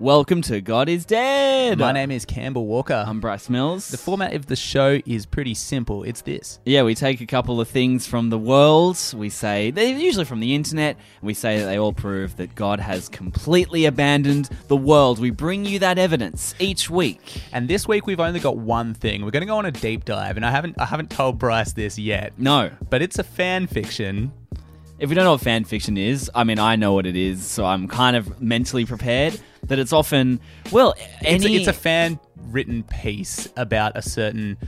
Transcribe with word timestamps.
Welcome 0.00 0.42
to 0.42 0.60
God 0.60 0.88
is 0.88 1.04
Dead. 1.04 1.78
My 1.78 1.92
name 1.92 2.10
is 2.10 2.24
Campbell 2.24 2.66
Walker. 2.66 3.04
I'm 3.06 3.20
Bryce 3.20 3.48
Mills. 3.48 3.86
the 3.90 3.96
format 3.96 4.34
of 4.34 4.46
the 4.46 4.56
show 4.56 4.98
is 5.06 5.24
pretty 5.24 5.54
simple. 5.54 6.02
It's 6.02 6.20
this. 6.22 6.58
yeah, 6.64 6.82
we 6.82 6.96
take 6.96 7.20
a 7.20 7.26
couple 7.26 7.60
of 7.60 7.68
things 7.68 8.04
from 8.04 8.28
the 8.28 8.38
world. 8.38 8.98
We 9.16 9.30
say 9.30 9.70
they're 9.70 9.96
usually 9.96 10.24
from 10.24 10.40
the 10.40 10.52
internet. 10.52 10.96
We 11.22 11.32
say 11.32 11.60
that 11.60 11.66
they 11.66 11.78
all 11.78 11.92
prove 11.92 12.36
that 12.38 12.56
God 12.56 12.80
has 12.80 13.08
completely 13.08 13.84
abandoned 13.84 14.50
the 14.66 14.76
world. 14.76 15.20
We 15.20 15.30
bring 15.30 15.64
you 15.64 15.78
that 15.78 15.96
evidence 15.96 16.56
each 16.58 16.90
week. 16.90 17.42
And 17.52 17.68
this 17.68 17.86
week 17.86 18.04
we've 18.04 18.18
only 18.18 18.40
got 18.40 18.56
one 18.56 18.94
thing. 18.94 19.24
We're 19.24 19.30
going 19.30 19.42
to 19.42 19.46
go 19.46 19.58
on 19.58 19.66
a 19.66 19.70
deep 19.70 20.04
dive, 20.04 20.36
and 20.36 20.44
I 20.44 20.50
haven't 20.50 20.74
I 20.76 20.86
haven't 20.86 21.10
told 21.10 21.38
Bryce 21.38 21.72
this 21.72 22.00
yet. 22.00 22.32
No, 22.36 22.72
But 22.90 23.00
it's 23.00 23.20
a 23.20 23.24
fan 23.24 23.68
fiction. 23.68 24.32
If 25.04 25.10
you 25.10 25.14
don't 25.14 25.24
know 25.24 25.32
what 25.32 25.40
fan 25.42 25.64
fiction 25.64 25.96
is, 25.96 26.30
I 26.34 26.44
mean, 26.44 26.58
I 26.58 26.76
know 26.76 26.94
what 26.94 27.06
it 27.06 27.14
is, 27.14 27.44
so 27.44 27.64
I'm 27.64 27.86
kind 27.88 28.16
of 28.16 28.40
mentally 28.40 28.86
prepared. 28.86 29.38
That 29.64 29.78
it's 29.78 29.92
often 29.92 30.40
well, 30.72 30.94
It's, 31.22 31.44
any 31.44 31.56
a, 31.56 31.58
it's 31.60 31.68
a 31.68 31.72
fan 31.72 32.18
written 32.36 32.82
piece 32.82 33.48
about 33.56 33.96
a 33.96 34.02
certain 34.02 34.58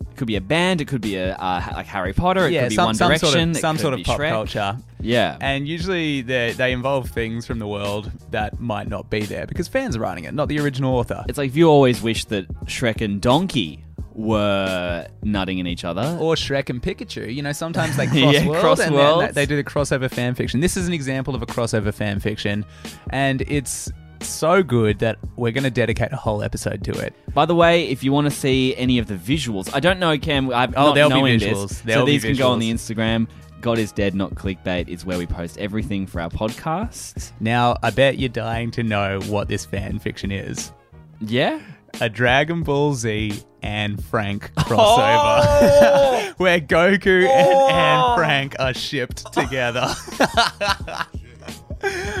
it 0.00 0.16
could 0.16 0.26
be 0.26 0.36
a 0.36 0.40
band, 0.40 0.80
it 0.80 0.88
could 0.88 1.02
be 1.02 1.16
a 1.16 1.34
uh, 1.36 1.72
like 1.74 1.86
Harry 1.86 2.12
Potter, 2.14 2.46
it 2.46 2.52
yeah 2.52 2.62
could 2.62 2.68
be 2.70 2.74
some, 2.76 2.86
One 2.86 2.94
some 2.94 3.08
Direction, 3.08 3.30
sort 3.30 3.48
of 3.50 3.56
some 3.56 3.78
sort 3.78 3.94
of 3.94 4.02
pop 4.04 4.18
Shrek. 4.20 4.30
culture. 4.30 4.78
Yeah, 5.00 5.36
And 5.40 5.68
usually 5.68 6.22
they 6.22 6.52
they 6.52 6.72
involve 6.72 7.10
things 7.10 7.46
from 7.46 7.58
the 7.58 7.66
world 7.66 8.10
that 8.30 8.58
might 8.60 8.88
not 8.88 9.10
be 9.10 9.20
there 9.20 9.46
because 9.46 9.68
fans 9.68 9.94
are 9.96 10.00
writing 10.00 10.24
it, 10.24 10.32
not 10.34 10.48
the 10.48 10.58
original 10.58 10.96
author. 10.96 11.24
It's 11.28 11.38
like 11.38 11.50
if 11.50 11.56
you 11.56 11.68
always 11.68 12.00
wish 12.02 12.24
that 12.26 12.48
Shrek 12.64 13.02
and 13.02 13.20
Donkey 13.20 13.84
were 14.16 15.06
nutting 15.22 15.58
in 15.58 15.66
each 15.66 15.84
other. 15.84 16.16
or 16.20 16.34
Shrek 16.34 16.70
and 16.70 16.82
Pikachu. 16.82 17.32
You 17.32 17.42
know, 17.42 17.52
sometimes 17.52 17.96
they 17.96 18.06
cross 18.06 18.16
Yeah, 18.34 18.46
worlds 18.46 18.60
cross 18.62 18.80
and 18.80 18.94
worlds. 18.94 19.34
they, 19.34 19.46
do 19.46 19.56
the 19.56 19.64
crossover 19.64 20.10
fan 20.10 20.34
fiction. 20.34 20.60
This 20.60 20.76
is 20.76 20.86
an 20.88 20.92
example 20.94 21.34
of 21.34 21.42
a 21.42 21.46
crossover 21.46 21.92
fan 21.92 22.18
fiction, 22.20 22.64
and 23.10 23.42
it's 23.42 23.90
so 24.20 24.62
good 24.62 24.98
that 25.00 25.18
we're 25.36 25.52
going 25.52 25.64
to 25.64 25.70
dedicate 25.70 26.10
a 26.12 26.16
whole 26.16 26.42
episode 26.42 26.82
to 26.84 26.92
it. 26.92 27.14
By 27.34 27.44
the 27.44 27.54
way, 27.54 27.86
if 27.88 28.02
you 28.02 28.12
want 28.12 28.24
to 28.26 28.30
see 28.30 28.74
any 28.76 28.98
of 28.98 29.06
the 29.06 29.14
visuals, 29.14 29.70
I 29.74 29.80
don't 29.80 30.00
know, 30.00 30.16
Cam. 30.18 30.50
I'm 30.52 30.72
Oh, 30.76 30.86
not 30.86 30.94
there'll 30.94 31.10
be 31.10 31.16
visuals. 31.38 31.68
this, 31.68 31.80
There'll 31.82 32.02
so 32.02 32.06
be 32.06 32.12
these 32.12 32.22
can 32.24 32.36
go 32.36 32.50
on 32.50 32.58
the 32.58 32.72
Instagram. 32.72 33.28
God 33.60 33.78
is 33.78 33.92
dead, 33.92 34.14
not 34.14 34.34
clickbait 34.34 34.88
is 34.88 35.04
where 35.04 35.18
we 35.18 35.26
post 35.26 35.58
everything 35.58 36.06
for 36.06 36.20
our 36.20 36.30
podcast. 36.30 37.32
Now, 37.40 37.76
I 37.82 37.90
bet 37.90 38.18
you're 38.18 38.28
dying 38.28 38.70
to 38.72 38.82
know 38.82 39.20
what 39.26 39.48
this 39.48 39.64
fan 39.66 39.98
fiction 39.98 40.30
is. 40.30 40.72
Yeah, 41.20 41.60
A 42.00 42.08
Dragon 42.08 42.62
Ball 42.62 42.94
Z 42.94 43.42
and 43.62 44.02
Frank 44.04 44.50
oh! 44.58 44.62
crossover. 44.62 45.40
Oh! 45.42 46.34
Where 46.36 46.60
Goku 46.60 47.26
and 47.26 47.70
Anne 47.70 48.02
oh! 48.04 48.14
Frank 48.16 48.56
are 48.58 48.74
shipped 48.74 49.32
together. 49.32 49.86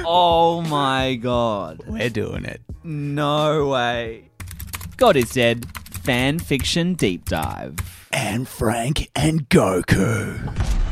oh 0.06 0.62
my 0.68 1.16
god, 1.16 1.82
We're 1.86 2.10
doing 2.10 2.44
it. 2.44 2.62
no 2.84 3.68
way. 3.68 4.30
God 4.96 5.16
is 5.16 5.30
dead. 5.30 5.66
Fan 5.90 6.38
fiction 6.38 6.94
deep 6.94 7.26
dive. 7.26 7.76
Anne 8.12 8.44
Frank 8.46 9.10
and 9.14 9.48
Goku. 9.50 10.85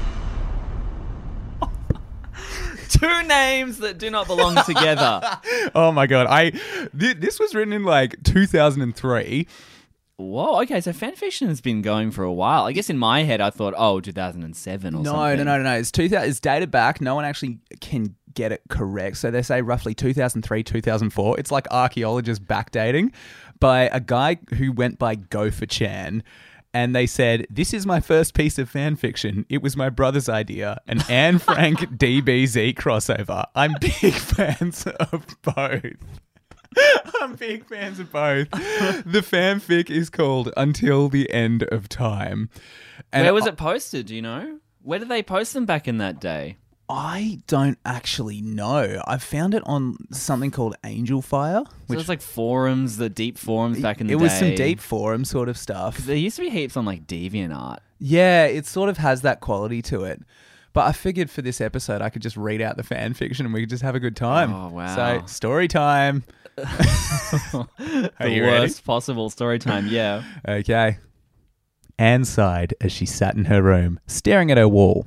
Two 2.99 3.23
names 3.25 3.79
that 3.79 3.99
do 3.99 4.11
not 4.11 4.27
belong 4.27 4.57
together. 4.65 5.21
Oh 5.75 5.91
my 5.93 6.07
god! 6.07 6.27
I 6.29 6.51
th- 6.51 7.17
this 7.19 7.39
was 7.41 7.55
written 7.55 7.73
in 7.73 7.85
like 7.85 8.23
2003. 8.23 9.47
Whoa, 10.17 10.61
okay, 10.63 10.81
so 10.81 10.93
fan 10.93 11.17
fiction 11.17 11.49
has 11.49 11.61
been 11.61 11.83
going 11.83 12.13
for 12.13 12.23
a 12.23 12.33
while. 12.33 12.65
I 12.67 12.73
guess 12.73 12.89
in 12.89 12.97
my 12.99 13.25
head 13.25 13.41
I 13.41 13.51
thought, 13.51 13.75
oh, 13.77 13.99
2007 14.01 14.95
or 14.95 14.99
No, 14.99 15.11
something. 15.11 15.39
no, 15.39 15.45
no, 15.45 15.57
no, 15.59 15.63
no. 15.65 15.73
It's 15.77 15.91
2000. 15.91 16.29
It's 16.31 16.39
dated 16.39 16.71
back. 16.71 17.01
No 17.01 17.17
one 17.17 17.25
actually 17.25 17.59
can 17.81 18.15
get 18.33 18.53
it 18.53 18.63
correct. 18.69 19.17
So 19.17 19.33
they 19.33 19.43
say 19.43 19.61
roughly 19.61 19.93
2003, 19.95 20.63
2004. 20.63 21.41
It's 21.41 21.51
like 21.51 21.67
archaeologists 21.73 22.45
backdating 22.45 23.13
by 23.59 23.89
a 23.93 23.99
guy 24.01 24.39
who 24.57 24.71
went 24.71 25.01
by 25.01 25.17
Gopher 25.17 25.67
Chan. 25.67 26.23
And 26.75 26.95
they 26.95 27.07
said, 27.07 27.47
This 27.49 27.73
is 27.73 27.87
my 27.87 28.01
first 28.01 28.35
piece 28.35 28.59
of 28.59 28.69
fan 28.69 28.97
fiction. 28.97 29.47
It 29.49 29.63
was 29.63 29.77
my 29.77 29.89
brother's 29.89 30.29
idea. 30.29 30.81
An 30.89 31.03
Anne 31.09 31.39
Frank 31.39 31.79
DBZ 31.99 32.75
crossover. 32.75 33.47
I'm 33.55 33.75
big 33.81 33.93
fans 34.13 34.85
of 34.87 35.25
both. 35.43 35.85
I'm 37.21 37.37
big 37.37 37.65
fans 37.67 38.01
of 38.01 38.11
both. 38.11 38.51
The 38.51 39.21
fanfic 39.21 39.89
is 39.89 40.11
called 40.11 40.53
Until 40.57 41.09
the 41.09 41.33
End 41.33 41.63
of 41.63 41.89
Time. 41.89 42.51
And 43.13 43.25
Where 43.25 43.33
was 43.33 43.47
it 43.47 43.57
posted, 43.57 44.07
do 44.07 44.17
you 44.17 44.23
know? 44.23 44.59
Where 44.83 44.99
did 44.99 45.09
they 45.09 45.23
post 45.23 45.55
them 45.55 45.67
back 45.67 45.87
in 45.87 45.99
that 45.99 46.21
day? 46.21 46.57
I 46.89 47.41
don't 47.47 47.79
actually 47.85 48.43
know. 48.43 49.03
I 49.07 49.17
found 49.19 49.55
it 49.55 49.63
on 49.65 49.97
something 50.13 50.51
called 50.51 50.77
Angelfire, 50.85 51.67
So 51.67 51.73
which 51.87 51.97
it 51.97 52.01
was 52.01 52.09
like 52.09 52.21
forums, 52.21 52.99
the 52.99 53.09
deep 53.09 53.39
forums 53.39 53.81
back 53.81 54.01
in 54.01 54.07
the 54.07 54.13
it 54.13 54.17
day. 54.17 54.21
It 54.21 54.23
was 54.23 54.33
some 54.39 54.55
deep 54.55 54.81
forum 54.81 55.25
sort 55.25 55.49
of 55.49 55.57
stuff. 55.57 55.97
There 55.99 56.17
used 56.17 56.37
to 56.37 56.43
be 56.43 56.51
heaps 56.51 56.77
on 56.77 56.85
like 56.85 57.07
DeviantArt. 57.07 57.79
Yeah, 57.99 58.45
it 58.45 58.67
sort 58.67 58.91
of 58.91 58.99
has 58.99 59.23
that 59.23 59.41
quality 59.41 59.81
to 59.83 60.05
it. 60.05 60.21
But 60.75 60.87
I 60.87 60.93
figured 60.93 61.31
for 61.31 61.41
this 61.41 61.61
episode, 61.61 62.03
I 62.03 62.11
could 62.11 62.21
just 62.21 62.37
read 62.37 62.61
out 62.61 62.77
the 62.77 62.83
fan 62.83 63.15
fiction 63.15 63.47
and 63.47 63.55
we 63.55 63.61
could 63.61 63.71
just 63.71 63.83
have 63.83 63.95
a 63.95 64.01
good 64.01 64.17
time. 64.17 64.53
Oh, 64.53 64.69
wow. 64.69 64.95
So 64.95 65.27
story 65.27 65.69
time. 65.69 66.25
the 66.57 67.67
you 68.21 68.43
ready? 68.43 68.43
worst 68.43 68.85
possible 68.85 69.31
story 69.31 69.59
time, 69.59 69.87
yeah. 69.87 70.23
Okay. 70.49 70.99
Anne 71.97 72.25
sighed 72.25 72.75
as 72.81 72.91
she 72.91 73.07
sat 73.07 73.37
in 73.37 73.45
her 73.45 73.63
room, 73.63 74.01
staring 74.09 74.51
at 74.51 74.59
her 74.59 74.69
wall. 74.69 75.07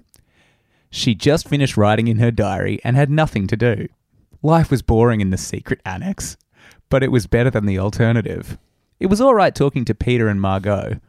She 0.90 1.16
just 1.16 1.48
finished 1.48 1.78
writing 1.78 2.08
in 2.08 2.20
her 2.20 2.31
diary 2.31 2.80
and 2.84 2.96
had 2.96 3.09
nothing 3.09 3.48
to 3.48 3.58
do. 3.58 3.88
Life 4.42 4.72
was 4.72 4.81
boring 4.81 5.22
in 5.22 5.30
the 5.30 5.38
secret 5.38 5.81
annex, 5.86 6.38
but 6.90 7.03
it 7.03 7.12
was 7.12 7.28
better 7.28 7.50
than 7.50 7.66
the 7.66 7.80
alternative. 7.80 8.58
It 9.00 9.08
was 9.08 9.22
all 9.22 9.34
right 9.34 9.53
talking 9.53 9.86
to 9.86 9.96
Peter 9.96 10.28
and 10.28 10.42
Margot, 10.42 11.00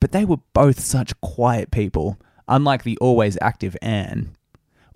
but 0.00 0.12
they 0.12 0.24
were 0.24 0.38
both 0.52 0.80
such 0.80 1.20
quiet 1.20 1.70
people, 1.70 2.18
unlike 2.46 2.84
the 2.84 2.98
always 2.98 3.36
active 3.40 3.76
Anne. 3.82 4.36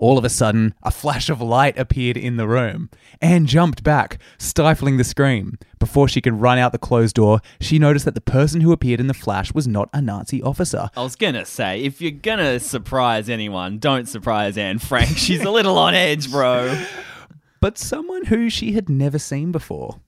All 0.03 0.19
of 0.19 0.25
a 0.25 0.29
sudden, 0.29 0.75
a 0.83 0.91
flash 0.91 1.31
of 1.31 1.41
light 1.41 1.79
appeared 1.79 2.17
in 2.17 2.37
the 2.37 2.49
room. 2.49 2.91
Anne 3.21 3.47
jumped 3.47 3.85
back, 3.85 4.19
stifling 4.37 4.97
the 4.97 5.05
scream. 5.05 5.61
Before 5.79 6.09
she 6.09 6.21
could 6.21 6.41
run 6.41 6.59
out 6.59 6.73
the 6.73 6.79
closed 6.79 7.15
door, 7.15 7.41
she 7.61 7.79
noticed 7.79 8.05
that 8.07 8.17
the 8.17 8.21
person 8.21 8.62
who 8.62 8.73
appeared 8.73 8.99
in 8.99 9.07
the 9.07 9.15
flash 9.15 9.55
was 9.55 9.69
not 9.69 9.89
a 9.93 10.03
Nazi 10.03 10.43
officer. 10.43 10.91
I 10.97 11.05
was 11.05 11.15
gonna 11.15 11.45
say, 11.45 11.85
if 11.85 12.01
you're 12.01 12.11
gonna 12.11 12.59
surprise 12.59 13.29
anyone, 13.29 13.79
don't 13.79 14.09
surprise 14.09 14.59
Anne 14.59 14.81
Frank. 14.81 15.17
She's 15.17 15.45
a 15.45 15.53
little 15.53 15.79
on 15.79 15.95
edge, 15.95 16.33
bro. 16.33 16.77
but 17.61 17.79
someone 17.79 18.25
who 18.25 18.51
she 18.51 18.73
had 18.73 18.89
never 18.89 19.21
seen 19.21 19.53
before. 19.53 20.01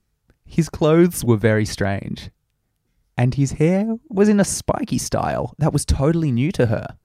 His 0.45 0.67
clothes 0.67 1.23
were 1.23 1.37
very 1.37 1.63
strange, 1.63 2.31
and 3.17 3.35
his 3.35 3.53
hair 3.53 3.95
was 4.09 4.27
in 4.27 4.41
a 4.41 4.45
spiky 4.45 4.97
style 4.97 5.55
that 5.57 5.71
was 5.71 5.85
totally 5.85 6.33
new 6.33 6.51
to 6.51 6.65
her. 6.65 6.97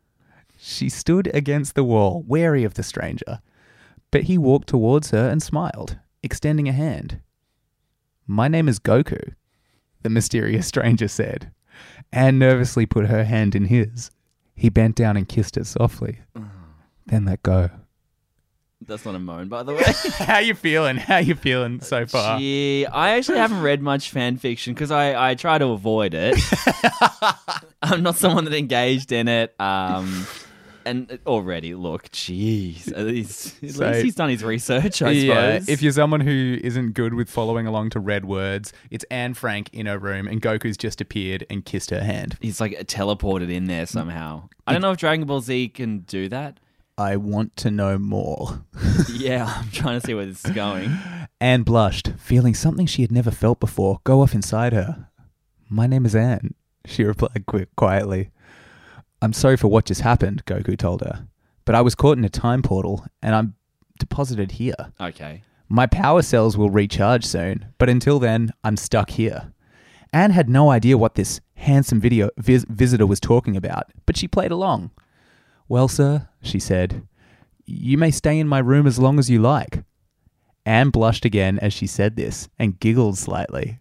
She 0.62 0.90
stood 0.90 1.30
against 1.32 1.74
the 1.74 1.82
wall, 1.84 2.22
wary 2.26 2.64
of 2.64 2.74
the 2.74 2.82
stranger, 2.82 3.40
but 4.10 4.24
he 4.24 4.36
walked 4.36 4.68
towards 4.68 5.10
her 5.10 5.26
and 5.30 5.42
smiled, 5.42 5.96
extending 6.22 6.68
a 6.68 6.72
hand. 6.72 7.20
My 8.26 8.46
name 8.46 8.68
is 8.68 8.78
Goku, 8.78 9.34
the 10.02 10.10
mysterious 10.10 10.66
stranger 10.66 11.08
said. 11.08 11.50
Anne 12.12 12.38
nervously 12.38 12.84
put 12.84 13.06
her 13.06 13.24
hand 13.24 13.54
in 13.54 13.64
his. 13.64 14.10
He 14.54 14.68
bent 14.68 14.96
down 14.96 15.16
and 15.16 15.26
kissed 15.26 15.56
her 15.56 15.64
softly, 15.64 16.18
then 17.06 17.24
let 17.24 17.42
go. 17.42 17.70
That's 18.86 19.06
not 19.06 19.14
a 19.14 19.18
moan, 19.18 19.48
by 19.48 19.62
the 19.62 19.72
way. 19.72 19.82
How 20.26 20.38
you 20.40 20.54
feeling? 20.54 20.98
How 20.98 21.18
you 21.18 21.36
feeling 21.36 21.80
so 21.80 22.04
far? 22.04 22.38
Gee, 22.38 22.84
I 22.84 23.12
actually 23.12 23.38
haven't 23.38 23.62
read 23.62 23.80
much 23.80 24.10
fan 24.10 24.36
fiction 24.36 24.74
because 24.74 24.90
I, 24.90 25.30
I 25.30 25.34
try 25.36 25.56
to 25.56 25.68
avoid 25.68 26.12
it. 26.14 26.38
I'm 27.82 28.02
not 28.02 28.16
someone 28.16 28.44
that 28.44 28.54
engaged 28.54 29.10
in 29.12 29.26
it. 29.26 29.54
Um, 29.58 30.26
and 30.90 31.10
uh, 31.12 31.16
already, 31.26 31.74
look, 31.74 32.10
jeez, 32.10 32.88
at 32.92 33.06
least, 33.06 33.62
at 33.62 33.70
So- 33.70 33.88
least 33.88 34.02
he's 34.04 34.14
done 34.14 34.28
his 34.30 34.42
research, 34.44 35.00
I 35.02 35.10
yeah, 35.12 35.52
suppose. 35.58 35.68
if 35.68 35.82
you're 35.82 35.92
someone 35.92 36.20
who 36.20 36.58
isn't 36.62 36.92
good 36.92 37.14
with 37.14 37.30
following 37.30 37.66
along 37.66 37.90
to 37.90 38.00
red 38.00 38.24
words, 38.24 38.72
it's 38.90 39.04
Anne 39.10 39.34
Frank 39.34 39.70
in 39.72 39.86
her 39.86 39.98
room 39.98 40.26
and 40.28 40.42
Goku's 40.42 40.76
just 40.76 41.00
appeared 41.00 41.46
and 41.48 41.64
kissed 41.64 41.90
her 41.90 42.02
hand. 42.02 42.36
he's 42.40 42.60
like 42.60 42.72
teleported 42.86 43.50
in 43.50 43.64
there 43.66 43.86
somehow. 43.86 44.48
I 44.66 44.72
don't 44.72 44.82
know 44.82 44.90
if 44.92 44.98
Dragon 44.98 45.26
Ball 45.26 45.40
Z 45.40 45.68
can 45.70 46.00
do 46.00 46.28
that. 46.28 46.58
I 46.98 47.16
want 47.16 47.56
to 47.56 47.70
know 47.70 47.98
more. 47.98 48.64
Yeah, 49.12 49.52
I'm 49.58 49.70
trying 49.70 50.00
to 50.00 50.06
see 50.06 50.14
where 50.14 50.24
this 50.26 50.44
is 50.44 50.50
going. 50.52 50.96
Anne 51.40 51.62
blushed, 51.62 52.12
feeling 52.18 52.54
something 52.54 52.86
she 52.86 53.02
had 53.02 53.12
never 53.12 53.30
felt 53.30 53.60
before 53.60 54.00
go 54.04 54.22
off 54.22 54.34
inside 54.34 54.72
her. 54.72 55.08
My 55.68 55.86
name 55.86 56.06
is 56.06 56.14
Anne, 56.14 56.54
she 56.86 57.04
replied 57.04 57.44
quick, 57.46 57.68
quietly. 57.76 58.30
I'm 59.22 59.32
sorry 59.32 59.56
for 59.56 59.68
what 59.68 59.86
just 59.86 60.00
happened, 60.00 60.44
Goku 60.46 60.78
told 60.78 61.02
her. 61.02 61.26
But 61.64 61.74
I 61.74 61.82
was 61.82 61.94
caught 61.94 62.18
in 62.18 62.24
a 62.24 62.30
time 62.30 62.62
portal 62.62 63.04
and 63.22 63.34
I'm 63.34 63.54
deposited 63.98 64.52
here. 64.52 64.92
Okay. 65.00 65.42
My 65.68 65.86
power 65.86 66.22
cells 66.22 66.56
will 66.56 66.70
recharge 66.70 67.24
soon, 67.24 67.66
but 67.78 67.88
until 67.88 68.18
then, 68.18 68.52
I'm 68.64 68.76
stuck 68.76 69.10
here. 69.10 69.52
Anne 70.12 70.32
had 70.32 70.48
no 70.48 70.70
idea 70.70 70.98
what 70.98 71.14
this 71.14 71.40
handsome 71.54 72.00
video 72.00 72.30
vis- 72.38 72.64
visitor 72.68 73.06
was 73.06 73.20
talking 73.20 73.56
about, 73.56 73.92
but 74.06 74.16
she 74.16 74.26
played 74.26 74.50
along. 74.50 74.90
Well, 75.68 75.86
sir, 75.86 76.28
she 76.42 76.58
said, 76.58 77.06
you 77.66 77.96
may 77.96 78.10
stay 78.10 78.38
in 78.38 78.48
my 78.48 78.58
room 78.58 78.86
as 78.86 78.98
long 78.98 79.18
as 79.18 79.30
you 79.30 79.40
like. 79.40 79.84
Anne 80.66 80.90
blushed 80.90 81.24
again 81.24 81.58
as 81.60 81.72
she 81.72 81.86
said 81.86 82.16
this 82.16 82.48
and 82.58 82.80
giggled 82.80 83.18
slightly. 83.18 83.79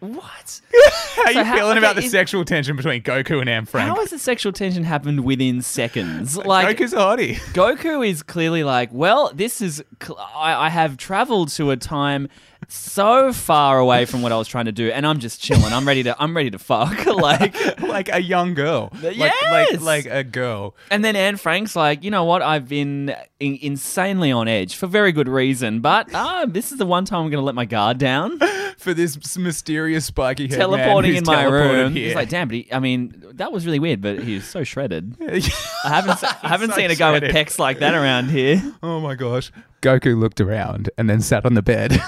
What? 0.00 0.60
How 1.14 1.22
are 1.24 1.32
So 1.32 1.38
you 1.38 1.44
how- 1.44 1.54
feeling 1.56 1.70
okay, 1.72 1.78
about 1.78 1.96
the 1.96 2.02
is- 2.02 2.10
sexual 2.10 2.44
tension 2.44 2.74
between 2.76 3.02
Goku 3.02 3.40
and 3.40 3.48
Anne 3.48 3.66
Frank? 3.66 3.88
How 3.88 3.96
has 3.96 4.10
the 4.10 4.18
sexual 4.18 4.52
tension 4.52 4.84
happened 4.84 5.24
within 5.24 5.60
seconds? 5.62 6.38
Uh, 6.38 6.42
like 6.42 6.78
Goku's 6.78 6.92
a 6.92 6.96
hottie. 6.96 7.36
Goku 7.52 8.06
is 8.08 8.22
clearly 8.22 8.64
like, 8.64 8.88
well, 8.92 9.30
this 9.34 9.60
is 9.60 9.84
cl- 10.02 10.18
I, 10.18 10.66
I 10.66 10.68
have 10.70 10.96
traveled 10.96 11.50
to 11.50 11.70
a 11.70 11.76
time 11.76 12.28
so 12.72 13.32
far 13.32 13.78
away 13.78 14.04
from 14.04 14.22
what 14.22 14.32
I 14.32 14.36
was 14.36 14.48
trying 14.48 14.66
to 14.66 14.72
do, 14.72 14.90
and 14.90 15.06
I'm 15.06 15.18
just 15.18 15.40
chilling. 15.40 15.72
I'm 15.72 15.86
ready 15.86 16.02
to 16.04 16.16
I'm 16.22 16.36
ready 16.36 16.50
to 16.50 16.58
fuck. 16.58 17.04
like, 17.06 17.80
like 17.80 18.08
a 18.12 18.20
young 18.22 18.54
girl. 18.54 18.90
Like, 19.02 19.16
Yes! 19.16 19.80
like, 19.80 20.04
like 20.04 20.06
a 20.06 20.24
girl. 20.24 20.74
and 20.90 21.04
then 21.04 21.16
Anne 21.16 21.36
Frank's 21.36 21.74
like, 21.76 22.04
you 22.04 22.10
know 22.10 22.24
what? 22.24 22.42
I've 22.42 22.68
been 22.68 23.14
in- 23.38 23.58
insanely 23.60 24.30
on 24.32 24.48
edge 24.48 24.76
for 24.76 24.86
very 24.86 25.12
good 25.12 25.28
reason, 25.28 25.80
but 25.80 26.08
ah, 26.14 26.44
this 26.48 26.72
is 26.72 26.78
the 26.78 26.86
one 26.86 27.04
time 27.04 27.24
I'm 27.24 27.30
going 27.30 27.40
to 27.42 27.44
let 27.44 27.54
my 27.54 27.64
guard 27.64 27.98
down. 27.98 28.38
For 28.78 28.94
this 28.94 29.36
mysterious 29.36 30.06
spiky 30.06 30.48
head 30.48 30.56
teleporting 30.56 31.14
in 31.14 31.24
my 31.26 31.44
room. 31.44 31.92
Here. 31.92 32.06
He's 32.06 32.14
like, 32.14 32.30
damn, 32.30 32.48
but 32.48 32.54
he, 32.54 32.68
I 32.72 32.78
mean, 32.78 33.22
that 33.34 33.52
was 33.52 33.66
really 33.66 33.78
weird, 33.78 34.00
but 34.00 34.20
he's 34.22 34.46
so 34.48 34.64
shredded. 34.64 35.16
I 35.20 35.42
I 35.84 35.88
haven't 35.90 36.18
se- 36.18 36.28
I 36.42 36.48
haven't 36.48 36.70
So 36.70 36.76
seen 36.76 36.90
a 36.90 36.94
guy 36.94 37.12
with 37.12 37.22
shredded. 37.24 37.46
pecs 37.48 37.58
like 37.58 37.80
that 37.80 37.92
around 37.94 38.30
here. 38.30 38.62
Oh 38.82 38.98
my 39.00 39.16
gosh. 39.16 39.52
Goku 39.82 40.18
looked 40.18 40.40
around 40.40 40.88
and 40.96 41.10
then 41.10 41.20
sat 41.20 41.44
on 41.44 41.52
the 41.52 41.60
bed. 41.62 42.00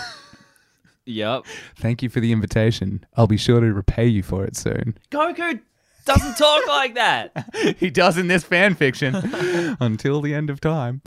Yep. 1.06 1.44
Thank 1.76 2.02
you 2.02 2.08
for 2.08 2.20
the 2.20 2.32
invitation. 2.32 3.04
I'll 3.16 3.26
be 3.26 3.36
sure 3.36 3.60
to 3.60 3.72
repay 3.72 4.06
you 4.06 4.22
for 4.22 4.44
it 4.44 4.56
soon. 4.56 4.96
Goku 5.10 5.60
doesn't 6.04 6.36
talk 6.36 6.66
like 6.68 6.94
that. 6.94 7.48
he 7.78 7.90
does 7.90 8.16
in 8.18 8.28
this 8.28 8.44
fan 8.44 8.74
fiction 8.74 9.14
until 9.80 10.20
the 10.20 10.34
end 10.34 10.50
of 10.50 10.60
time. 10.60 11.02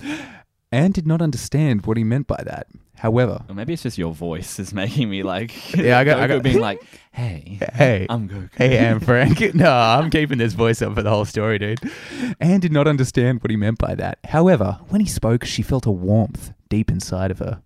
Anne 0.71 0.92
did 0.92 1.07
not 1.07 1.21
understand 1.21 1.86
what 1.86 1.95
he 1.97 2.03
meant 2.03 2.27
by 2.27 2.42
that. 2.45 2.68
However, 2.97 3.44
Or 3.50 3.56
maybe 3.56 3.74
it's 3.74 3.83
just 3.83 3.97
your 3.97 4.13
voice 4.13 4.57
is 4.57 4.74
making 4.74 5.09
me 5.09 5.21
like 5.21 5.75
Yeah, 5.75 6.00
I 6.00 6.03
got- 6.06 6.18
Goku 6.18 6.21
I 6.24 6.27
got- 6.27 6.44
being 6.44 6.59
like, 6.59 6.81
hey, 7.12 7.59
hey, 7.74 8.07
I'm 8.09 8.27
Goku. 8.30 8.50
Hey, 8.56 8.77
Anne 8.77 9.00
Frank. 9.01 9.53
No, 9.53 9.69
I'm 9.71 10.09
keeping 10.09 10.38
this 10.38 10.53
voice 10.53 10.81
up 10.81 10.95
for 10.95 11.03
the 11.03 11.09
whole 11.09 11.25
story, 11.25 11.59
dude. 11.59 11.80
Anne 12.39 12.59
did 12.62 12.71
not 12.71 12.88
understand 12.88 13.42
what 13.44 13.51
he 13.51 13.57
meant 13.57 13.77
by 13.77 13.95
that. 13.95 14.19
However, 14.25 14.80
when 14.89 15.01
he 15.01 15.07
spoke, 15.07 15.44
she 15.45 15.62
felt 15.62 15.86
a 15.86 15.92
warmth 15.92 16.53
deep 16.69 16.89
inside 16.89 17.31
of 17.31 17.39
her. 17.39 17.62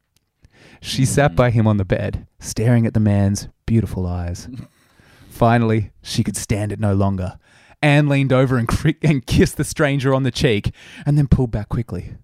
She 0.82 1.06
sat 1.06 1.36
by 1.36 1.50
him 1.52 1.68
on 1.68 1.78
the 1.78 1.86
bed, 1.86 2.26
staring 2.40 2.86
at 2.86 2.94
the 2.94 3.00
man's 3.00 3.48
beautiful 3.66 4.08
eyes. 4.08 4.48
Finally, 5.30 5.92
she 6.02 6.24
could 6.24 6.38
stand 6.38 6.72
it 6.72 6.80
no 6.80 6.94
longer. 6.94 7.38
Anne 7.82 8.10
leaned 8.10 8.34
over 8.34 8.58
and, 8.58 8.68
cri- 8.68 8.98
and 9.02 9.26
kissed 9.26 9.58
the 9.58 9.64
stranger 9.64 10.14
on 10.14 10.24
the 10.24 10.32
cheek, 10.32 10.74
and 11.06 11.18
then 11.18 11.28
pulled 11.28 11.52
back 11.52 11.70
quickly, 11.70 12.16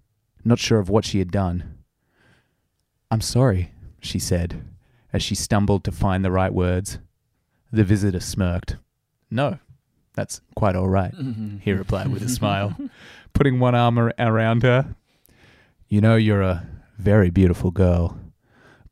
not 0.43 0.59
sure 0.59 0.79
of 0.79 0.89
what 0.89 1.05
she 1.05 1.19
had 1.19 1.31
done. 1.31 1.75
I'm 3.11 3.21
sorry, 3.21 3.71
she 4.01 4.19
said, 4.19 4.63
as 5.13 5.23
she 5.23 5.35
stumbled 5.35 5.83
to 5.85 5.91
find 5.91 6.25
the 6.25 6.31
right 6.31 6.53
words. 6.53 6.99
The 7.71 7.83
visitor 7.83 8.19
smirked. 8.19 8.77
No, 9.31 9.59
that's 10.13 10.41
quite 10.55 10.75
all 10.75 10.89
right, 10.89 11.13
he 11.61 11.71
replied 11.71 12.09
with 12.09 12.21
a 12.23 12.29
smile, 12.29 12.75
putting 13.33 13.59
one 13.59 13.75
arm 13.75 13.97
ar- 13.97 14.13
around 14.19 14.63
her. 14.63 14.95
You 15.87 16.01
know, 16.01 16.15
you're 16.15 16.41
a 16.41 16.67
very 16.97 17.29
beautiful 17.29 17.71
girl, 17.71 18.17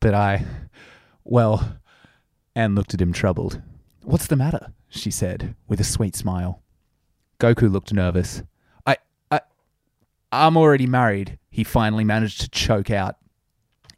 but 0.04 0.14
I. 0.14 0.46
Well. 1.24 1.78
Anne 2.56 2.76
looked 2.76 2.94
at 2.94 3.00
him 3.02 3.14
troubled. 3.14 3.62
What's 4.04 4.28
the 4.28 4.36
matter? 4.36 4.74
she 4.90 5.10
said, 5.10 5.56
with 5.68 5.80
a 5.80 5.86
sweet 5.86 6.16
smile. 6.16 6.62
Goku 7.40 7.72
looked 7.72 7.94
nervous. 7.94 8.44
I. 8.86 8.98
I. 9.32 9.40
I'm 10.32 10.58
already 10.58 10.88
married, 10.88 11.40
he 11.50 11.64
finally 11.64 12.04
managed 12.04 12.42
to 12.42 12.50
choke 12.50 12.92
out. 12.92 13.16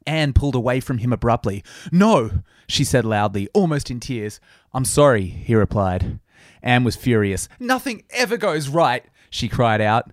Anne 0.06 0.31
pulled 0.31 0.54
away 0.54 0.80
from 0.80 1.00
him 1.00 1.12
abruptly. 1.12 1.63
No, 1.92 2.44
she 2.68 2.84
said 2.84 3.04
loudly, 3.04 3.50
almost 3.56 3.90
in 3.90 4.00
tears. 4.00 4.40
I'm 4.75 4.86
sorry, 4.86 5.25
he 5.25 5.56
replied. 5.56 6.19
Anne 6.62 6.84
was 6.84 6.96
furious. 6.96 7.50
Nothing 7.60 8.04
ever 8.12 8.38
goes 8.38 8.69
right, 8.69 9.04
she 9.31 9.50
cried 9.50 9.81
out. 9.81 10.12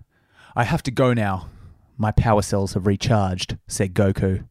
I 0.55 0.63
have 0.63 0.81
to 0.83 0.91
go 0.91 1.13
now. 1.13 1.49
My 1.99 2.11
power 2.11 2.41
cells 2.41 2.73
have 2.73 2.87
recharged, 2.87 3.57
said 3.67 3.93
Goku. 3.93 4.47